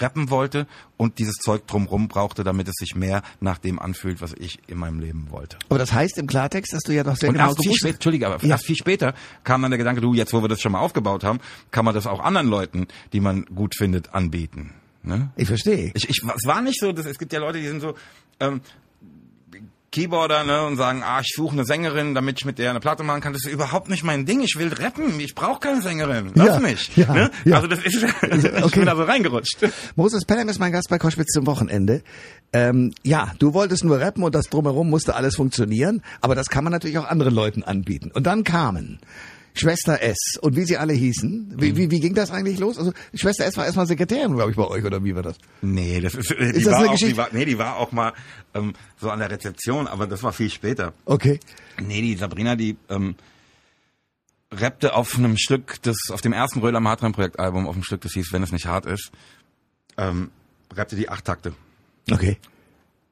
rappen 0.00 0.30
wollte 0.30 0.66
und 0.96 1.18
dieses 1.18 1.34
Zeug 1.36 1.66
drumrum 1.66 2.08
brauchte, 2.08 2.42
damit 2.44 2.68
es 2.68 2.74
sich 2.78 2.94
mehr 2.94 3.22
nach 3.40 3.58
dem 3.58 3.78
anfühlt, 3.78 4.20
was 4.20 4.32
ich 4.32 4.58
in 4.66 4.78
meinem 4.78 5.00
Leben 5.00 5.28
wollte. 5.30 5.56
Aber 5.68 5.78
das 5.78 5.92
heißt 5.92 6.18
im 6.18 6.26
Klartext, 6.26 6.72
dass 6.72 6.82
du 6.82 6.92
ja 6.92 7.04
doch 7.04 7.16
sehr 7.16 7.28
Und 7.28 7.34
genau 7.36 7.48
erst 7.48 7.62
viel 7.62 7.74
später, 7.74 7.94
Entschuldige, 7.94 8.26
aber 8.26 8.42
Ja. 8.44 8.50
erst 8.50 8.66
viel 8.66 8.76
später 8.76 9.14
kam 9.44 9.62
dann 9.62 9.70
der 9.70 9.78
Gedanke, 9.78 10.00
du, 10.00 10.14
jetzt 10.14 10.32
wo 10.32 10.42
wir 10.42 10.48
das 10.48 10.60
schon 10.60 10.72
mal 10.72 10.80
aufgebaut 10.80 11.22
haben, 11.24 11.38
kann 11.70 11.84
man 11.84 11.94
das 11.94 12.06
auch 12.06 12.20
anderen 12.20 12.48
Leuten, 12.48 12.88
die 13.12 13.20
man 13.20 13.44
gut 13.46 13.74
findet, 13.76 14.14
anbieten. 14.14 14.72
Ne? 15.02 15.30
Ich 15.36 15.48
verstehe. 15.48 15.92
Ich, 15.94 16.08
ich, 16.08 16.22
es 16.22 16.46
war 16.46 16.62
nicht 16.62 16.80
so, 16.80 16.92
dass, 16.92 17.06
es 17.06 17.18
gibt 17.18 17.32
ja 17.32 17.38
Leute, 17.38 17.60
die 17.60 17.68
sind 17.68 17.80
so 17.80 17.94
ähm, 18.40 18.62
Keyboarder 19.94 20.42
ne, 20.42 20.66
und 20.66 20.76
sagen, 20.76 21.02
ah, 21.04 21.20
ich 21.20 21.32
suche 21.36 21.52
eine 21.52 21.64
Sängerin, 21.64 22.14
damit 22.16 22.40
ich 22.40 22.44
mit 22.44 22.58
der 22.58 22.70
eine 22.70 22.80
Platte 22.80 23.04
machen 23.04 23.20
kann. 23.20 23.32
Das 23.32 23.44
ist 23.44 23.52
überhaupt 23.52 23.88
nicht 23.88 24.02
mein 24.02 24.26
Ding. 24.26 24.40
Ich 24.40 24.56
will 24.58 24.72
rappen. 24.72 25.20
Ich 25.20 25.36
brauche 25.36 25.60
keine 25.60 25.82
Sängerin. 25.82 26.32
Lass 26.34 26.56
Ja, 26.56 26.58
mich. 26.58 26.96
ja, 26.96 27.14
ne? 27.14 27.30
ja. 27.44 27.56
Also 27.56 27.68
das 27.68 27.78
ist, 27.84 28.02
ich 28.22 28.64
okay. 28.64 28.70
bin 28.80 28.86
da 28.86 28.96
so 28.96 29.04
reingerutscht. 29.04 29.58
Moses 29.94 30.24
Pelham 30.24 30.48
ist 30.48 30.58
mein 30.58 30.72
Gast 30.72 30.88
bei 30.90 30.98
Koschwitz 30.98 31.32
zum 31.32 31.46
Wochenende. 31.46 32.02
Ähm, 32.52 32.92
ja, 33.04 33.32
du 33.38 33.54
wolltest 33.54 33.84
nur 33.84 34.00
rappen 34.00 34.24
und 34.24 34.34
das 34.34 34.46
drumherum 34.46 34.90
musste 34.90 35.14
alles 35.14 35.36
funktionieren, 35.36 36.02
aber 36.20 36.34
das 36.34 36.48
kann 36.48 36.64
man 36.64 36.72
natürlich 36.72 36.98
auch 36.98 37.08
anderen 37.08 37.34
Leuten 37.34 37.62
anbieten. 37.62 38.10
Und 38.12 38.26
dann 38.26 38.42
kamen 38.42 38.98
Schwester 39.56 40.02
S 40.02 40.16
und 40.40 40.56
wie 40.56 40.64
sie 40.64 40.76
alle 40.76 40.92
hießen. 40.92 41.54
Wie, 41.58 41.76
wie, 41.76 41.90
wie 41.90 42.00
ging 42.00 42.14
das 42.14 42.30
eigentlich 42.32 42.58
los? 42.58 42.76
Also 42.76 42.92
Schwester 43.14 43.44
S 43.44 43.56
war 43.56 43.64
erstmal 43.64 43.86
Sekretärin, 43.86 44.34
glaube 44.34 44.50
ich, 44.50 44.56
bei 44.56 44.66
euch, 44.66 44.84
oder 44.84 45.02
wie 45.04 45.14
war 45.14 45.22
das? 45.22 45.36
Nee, 45.62 46.00
das 46.00 46.14
ist, 46.14 46.30
die 46.30 46.34
Ist 46.34 46.66
das 46.66 46.72
war 46.72 46.78
eine 46.80 46.88
auch, 46.88 46.92
Geschichte? 46.92 47.12
die 47.14 47.16
war, 47.16 47.28
nee, 47.32 47.44
die 47.44 47.56
war 47.56 47.76
auch 47.76 47.92
mal 47.92 48.12
ähm, 48.54 48.74
so 49.00 49.10
an 49.10 49.20
der 49.20 49.30
Rezeption, 49.30 49.86
aber 49.86 50.06
das 50.08 50.22
war 50.24 50.32
viel 50.32 50.50
später. 50.50 50.92
Okay. 51.04 51.38
Nee, 51.80 52.02
die 52.02 52.16
Sabrina, 52.16 52.56
die 52.56 52.76
ähm, 52.88 53.14
rappte 54.50 54.94
auf 54.94 55.16
einem 55.16 55.36
Stück, 55.36 55.80
das 55.82 55.96
auf 56.10 56.20
dem 56.20 56.32
ersten 56.32 56.58
Röhler 56.58 56.80
Matram 56.80 57.12
Projektalbum, 57.12 57.68
auf 57.68 57.74
einem 57.74 57.84
Stück, 57.84 58.00
das 58.00 58.12
hieß 58.12 58.32
Wenn 58.32 58.42
es 58.42 58.50
nicht 58.52 58.66
hart 58.66 58.86
ist, 58.86 59.12
ähm, 59.96 60.30
rappte 60.72 60.96
die 60.96 61.08
acht 61.08 61.24
Takte. 61.24 61.52
Okay. 62.10 62.38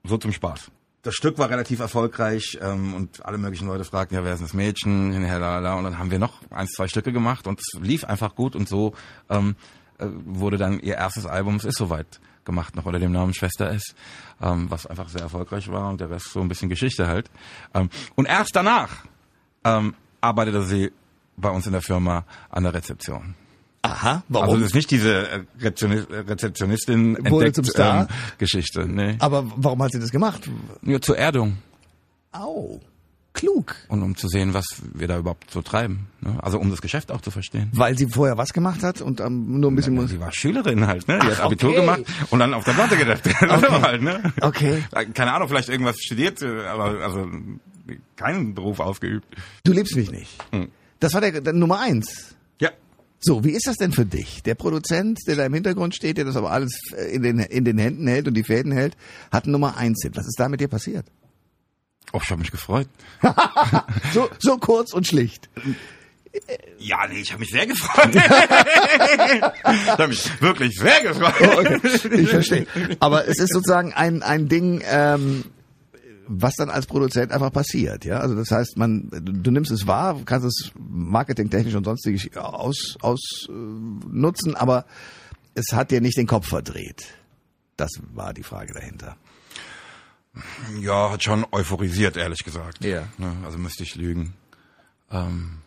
So 0.04 0.18
zum 0.18 0.32
Spaß. 0.32 0.72
Das 1.02 1.16
Stück 1.16 1.37
war 1.37 1.50
relativ 1.50 1.80
erfolgreich 1.80 2.59
ähm, 2.62 2.94
und 2.94 3.25
alle 3.26 3.37
möglichen 3.37 3.66
Leute 3.66 3.85
fragten, 3.85 4.16
ja, 4.16 4.25
wer 4.25 4.35
ist 4.35 4.42
das 4.42 4.54
Mädchen? 4.54 5.12
Und 5.12 5.23
dann 5.23 5.99
haben 5.99 6.11
wir 6.12 6.21
noch 6.21 6.40
eins, 6.50 6.71
zwei 6.71 6.87
Stücke 6.87 7.12
gemacht 7.12 7.49
und 7.49 7.59
es 7.59 7.80
lief 7.80 8.04
einfach 8.04 8.37
gut 8.37 8.54
und 8.54 8.68
so 8.68 8.94
ähm, 9.28 9.56
äh, 9.99 10.06
wurde 10.25 10.59
dann 10.59 10.78
ihr 10.78 10.94
erstes 10.94 11.26
Album, 11.26 11.56
es 11.56 11.64
ist 11.64 11.78
soweit, 11.78 12.21
gemacht, 12.44 12.76
noch 12.76 12.87
unter 12.87 13.00
dem 13.00 13.11
Namen 13.11 13.35
Schwester 13.35 13.68
S, 13.71 13.97
ähm, 14.40 14.71
was 14.71 14.87
einfach 14.87 15.09
sehr 15.09 15.23
erfolgreich 15.23 15.68
war 15.73 15.88
und 15.90 16.00
der 16.00 16.09
Rest 16.09 16.32
so 16.32 16.40
ein 16.40 16.49
bisschen 16.49 16.68
Geschichte 16.68 17.09
halt. 17.09 17.30
Ähm, 17.75 17.90
und 18.14 18.26
erst 18.26 18.54
danach 18.54 19.04
ähm, 19.64 19.94
arbeitete 20.21 20.62
sie 20.62 20.92
bei 21.37 21.50
uns 21.50 21.66
in 21.66 21.73
der 21.73 21.82
Firma 21.82 22.25
an 22.49 22.62
der 22.62 22.75
Rezeption. 22.75 23.35
Aha, 23.82 24.10
Also 24.12 24.22
warum? 24.28 24.60
das 24.60 24.68
ist 24.68 24.74
nicht 24.76 24.90
diese 24.92 25.28
äh, 25.28 25.40
äh, 25.60 26.18
Rezeptionistin 26.28 27.16
entdeckt 27.16 27.56
zum 27.56 27.64
Star? 27.64 28.02
Ähm, 28.02 28.06
Geschichte, 28.38 28.86
nee. 28.86 29.16
aber 29.18 29.44
warum 29.56 29.82
hat 29.82 29.90
sie 29.92 29.98
das 29.98 30.10
gemacht? 30.10 30.48
Nur 30.82 31.02
zur 31.02 31.18
Erdung 31.18 31.58
Au, 32.30 32.80
klug. 33.32 33.74
und 33.88 34.02
um 34.04 34.16
zu 34.16 34.28
sehen, 34.28 34.54
was 34.54 34.66
wir 34.94 35.08
da 35.08 35.18
überhaupt 35.18 35.50
so 35.50 35.62
treiben. 35.62 36.06
Ne? 36.20 36.38
Also 36.40 36.60
um 36.60 36.70
das 36.70 36.80
Geschäft 36.80 37.10
auch 37.10 37.20
zu 37.22 37.32
verstehen. 37.32 37.70
Weil 37.74 37.98
sie 37.98 38.06
vorher 38.06 38.38
was 38.38 38.52
gemacht 38.52 38.84
hat 38.84 39.00
und 39.00 39.20
ähm, 39.20 39.58
nur 39.58 39.72
ein 39.72 39.74
bisschen... 39.74 39.96
Ja, 39.96 40.06
sie 40.06 40.20
war 40.20 40.32
Schülerin 40.32 40.86
halt, 40.86 41.08
ne? 41.08 41.18
Die 41.20 41.26
hat 41.26 41.40
Ach, 41.40 41.46
Abitur 41.46 41.70
okay. 41.70 41.80
gemacht 41.80 42.02
und 42.30 42.38
dann 42.38 42.54
auf 42.54 42.64
der 42.64 42.72
Platte. 42.72 42.96
Das 43.40 43.62
war 43.62 43.82
halt, 43.82 44.02
ne? 44.02 44.32
Okay. 44.40 44.84
Keine 45.12 45.32
Ahnung, 45.32 45.48
vielleicht 45.48 45.68
irgendwas 45.68 45.96
studiert, 45.98 46.40
äh, 46.40 46.66
aber 46.66 47.00
also 47.04 47.28
keinen 48.14 48.54
Beruf 48.54 48.78
ausgeübt. 48.78 49.26
Du 49.64 49.72
liebst 49.72 49.96
mich 49.96 50.12
nicht. 50.12 50.30
Hm. 50.52 50.68
Das 51.00 51.14
war 51.14 51.20
der, 51.20 51.40
der 51.40 51.52
Nummer 51.52 51.80
eins. 51.80 52.36
So, 53.24 53.44
wie 53.44 53.52
ist 53.52 53.68
das 53.68 53.76
denn 53.76 53.92
für 53.92 54.04
dich? 54.04 54.42
Der 54.42 54.56
Produzent, 54.56 55.20
der 55.28 55.36
da 55.36 55.46
im 55.46 55.54
Hintergrund 55.54 55.94
steht, 55.94 56.16
der 56.16 56.24
das 56.24 56.34
aber 56.34 56.50
alles 56.50 56.76
in 57.08 57.22
den, 57.22 57.38
in 57.38 57.64
den 57.64 57.78
Händen 57.78 58.08
hält 58.08 58.26
und 58.26 58.34
die 58.34 58.42
Fäden 58.42 58.72
hält, 58.72 58.96
hat 59.30 59.46
Nummer 59.46 59.76
eins 59.76 60.02
Hit. 60.02 60.16
Was 60.16 60.26
ist 60.26 60.40
da 60.40 60.48
mit 60.48 60.60
dir 60.60 60.66
passiert? 60.66 61.06
Oh, 62.12 62.18
ich 62.22 62.30
habe 62.30 62.40
mich 62.40 62.50
gefreut. 62.50 62.88
So, 64.12 64.28
so 64.40 64.58
kurz 64.58 64.92
und 64.92 65.06
schlicht. 65.06 65.48
Ja, 66.78 67.06
nee, 67.08 67.20
ich 67.20 67.30
habe 67.30 67.40
mich 67.40 67.50
sehr 67.50 67.66
gefreut. 67.66 68.10
ich 68.14 68.22
habe 69.88 70.08
mich 70.08 70.42
wirklich 70.42 70.76
sehr 70.76 71.02
gefreut. 71.02 71.34
Oh, 71.40 71.60
okay. 71.60 71.80
Ich 72.20 72.28
verstehe. 72.28 72.66
Aber 73.00 73.28
es 73.28 73.38
ist 73.38 73.52
sozusagen 73.52 73.92
ein, 73.92 74.22
ein 74.22 74.48
Ding, 74.48 74.82
ähm, 74.84 75.44
was 76.28 76.54
dann 76.54 76.70
als 76.70 76.86
Produzent 76.86 77.32
einfach 77.32 77.52
passiert, 77.52 78.04
ja. 78.04 78.18
Also 78.18 78.34
das 78.34 78.50
heißt, 78.50 78.76
man, 78.76 79.08
du 79.10 79.50
nimmst 79.50 79.70
es 79.70 79.86
wahr, 79.86 80.20
kannst 80.24 80.46
es 80.46 80.72
marketingtechnisch 80.78 81.74
und 81.74 81.84
sonstig 81.84 82.36
aus, 82.36 82.96
aus 83.00 83.20
äh, 83.48 83.52
nutzen, 83.52 84.54
aber 84.54 84.87
es 85.54 85.72
hat 85.72 85.90
dir 85.90 86.00
nicht 86.00 86.16
den 86.16 86.26
Kopf 86.26 86.48
verdreht. 86.48 87.14
Das 87.76 87.90
war 88.12 88.32
die 88.32 88.42
Frage 88.42 88.72
dahinter. 88.74 89.16
Ja, 90.80 91.11
hat 91.11 91.22
schon 91.22 91.44
euphorisiert, 91.52 92.16
ehrlich 92.16 92.44
gesagt. 92.44 92.85
Ja. 92.85 93.08
Ne, 93.18 93.37
also 93.44 93.58
müsste 93.58 93.82
ich 93.82 93.96
lügen. 93.96 94.35
Ähm, 95.11 95.58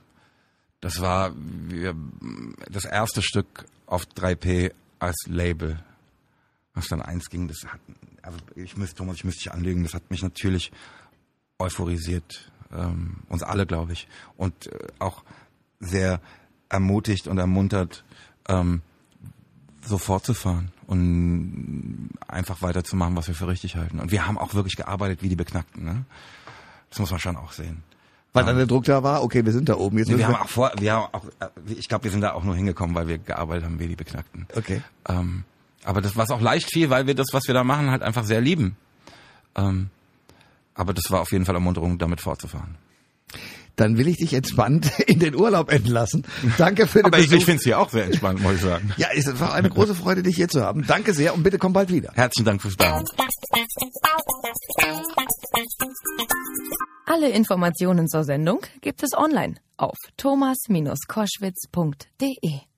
das 0.81 1.01
war 1.01 1.33
wir, 1.35 1.95
das 2.69 2.85
erste 2.85 3.21
Stück 3.21 3.65
auf 3.85 4.05
3P 4.05 4.71
als 4.99 5.15
Label, 5.27 5.83
was 6.73 6.87
dann 6.87 7.01
eins 7.01 7.29
ging. 7.29 7.47
Das 7.47 7.57
hat, 7.67 7.79
also 8.25 8.38
ich 8.55 8.75
müsste, 8.77 8.95
Thomas, 8.95 9.17
ich 9.17 9.23
müsste 9.23 9.43
dich 9.43 9.51
anlügen. 9.51 9.83
Das 9.83 9.93
hat 9.93 10.09
mich 10.09 10.23
natürlich 10.23 10.71
euphorisiert, 11.59 12.51
ähm, 12.73 13.17
uns 13.29 13.43
alle, 13.43 13.65
glaube 13.65 13.93
ich, 13.93 14.07
und 14.35 14.67
äh, 14.67 14.88
auch 14.99 15.23
sehr 15.79 16.19
ermutigt 16.69 17.27
und 17.27 17.38
ermuntert, 17.38 18.03
ähm, 18.47 18.81
so 19.81 19.97
fortzufahren 19.97 20.71
und 20.88 22.09
einfach 22.27 22.61
weiterzumachen, 22.61 23.15
was 23.15 23.27
wir 23.27 23.35
für 23.35 23.47
richtig 23.47 23.75
halten. 23.75 23.99
Und 23.99 24.11
wir 24.11 24.27
haben 24.27 24.38
auch 24.38 24.53
wirklich 24.55 24.75
gearbeitet 24.75 25.21
wie 25.21 25.29
die 25.29 25.35
Beknackten. 25.35 25.83
Ne? 25.83 26.05
Das 26.89 26.99
muss 26.99 27.11
man 27.11 27.19
schon 27.19 27.38
auch 27.38 27.51
sehen. 27.51 27.83
Weil 28.33 28.43
dann 28.43 28.57
der 28.57 28.65
Druck 28.65 28.83
da 28.83 29.01
war, 29.01 29.23
okay, 29.23 29.45
wir 29.45 29.53
sind 29.53 29.69
da 29.69 29.75
oben. 29.75 29.97
Jetzt 29.97 30.09
Nee, 30.09 30.17
wir 30.17 30.27
haben 30.27 30.35
auch 30.35 30.49
vor, 30.49 30.71
wir 30.77 30.91
haben 30.91 31.07
auch, 31.13 31.23
äh, 31.39 31.47
ich 31.71 31.88
glaube, 31.88 32.03
wir 32.03 32.11
sind 32.11 32.19
da 32.19 32.33
auch 32.33 32.43
nur 32.43 32.55
hingekommen, 32.55 32.93
weil 32.93 33.07
wir 33.07 33.17
gearbeitet 33.17 33.63
haben 33.63 33.79
wie 33.79 33.88
die 33.88 33.95
Beknackten. 33.95 34.45
Okay. 34.53 34.81
Ähm, 35.07 35.45
aber 35.85 36.01
das 36.01 36.15
war 36.15 36.29
auch 36.31 36.41
leicht 36.41 36.71
viel, 36.71 36.89
weil 36.89 37.05
wir 37.07 37.15
das, 37.15 37.27
was 37.31 37.47
wir 37.47 37.53
da 37.53 37.63
machen, 37.63 37.91
halt 37.91 38.01
einfach 38.01 38.25
sehr 38.25 38.41
lieben. 38.41 38.75
Ähm, 39.55 39.89
aber 40.73 40.93
das 40.93 41.09
war 41.09 41.21
auf 41.21 41.31
jeden 41.31 41.45
Fall 41.45 41.55
Ermunterung, 41.55 41.97
damit 41.97 42.19
fortzufahren. 42.21 42.75
Dann 43.77 43.97
will 43.97 44.07
ich 44.07 44.17
dich 44.17 44.33
entspannt 44.33 44.89
in 45.07 45.19
den 45.19 45.35
Urlaub 45.35 45.71
entlassen. 45.71 46.25
Danke 46.57 46.87
für 46.87 46.99
den 46.99 47.05
Aber 47.05 47.19
ich, 47.19 47.25
Besuch. 47.25 47.39
ich 47.39 47.45
finde 47.45 47.57
es 47.59 47.63
hier 47.63 47.79
auch 47.79 47.89
sehr 47.89 48.05
entspannt, 48.05 48.41
muss 48.41 48.55
ich 48.55 48.61
sagen. 48.61 48.91
ja, 48.97 49.07
es 49.13 49.39
war 49.39 49.53
eine 49.53 49.69
große 49.69 49.95
Freude, 49.95 50.23
dich 50.23 50.35
hier 50.35 50.47
zu 50.47 50.63
haben. 50.63 50.85
Danke 50.87 51.13
sehr 51.13 51.33
und 51.33 51.43
bitte 51.43 51.57
komm 51.57 51.73
bald 51.73 51.91
wieder. 51.91 52.11
Herzlichen 52.13 52.45
Dank 52.45 52.61
fürs 52.61 52.77
Dasein. 52.77 53.03
Alle 57.05 57.29
Informationen 57.29 58.07
zur 58.07 58.23
Sendung 58.23 58.61
gibt 58.81 59.03
es 59.03 59.13
online 59.13 59.55
auf 59.77 59.97
thomas-koschwitz.de. 60.17 62.74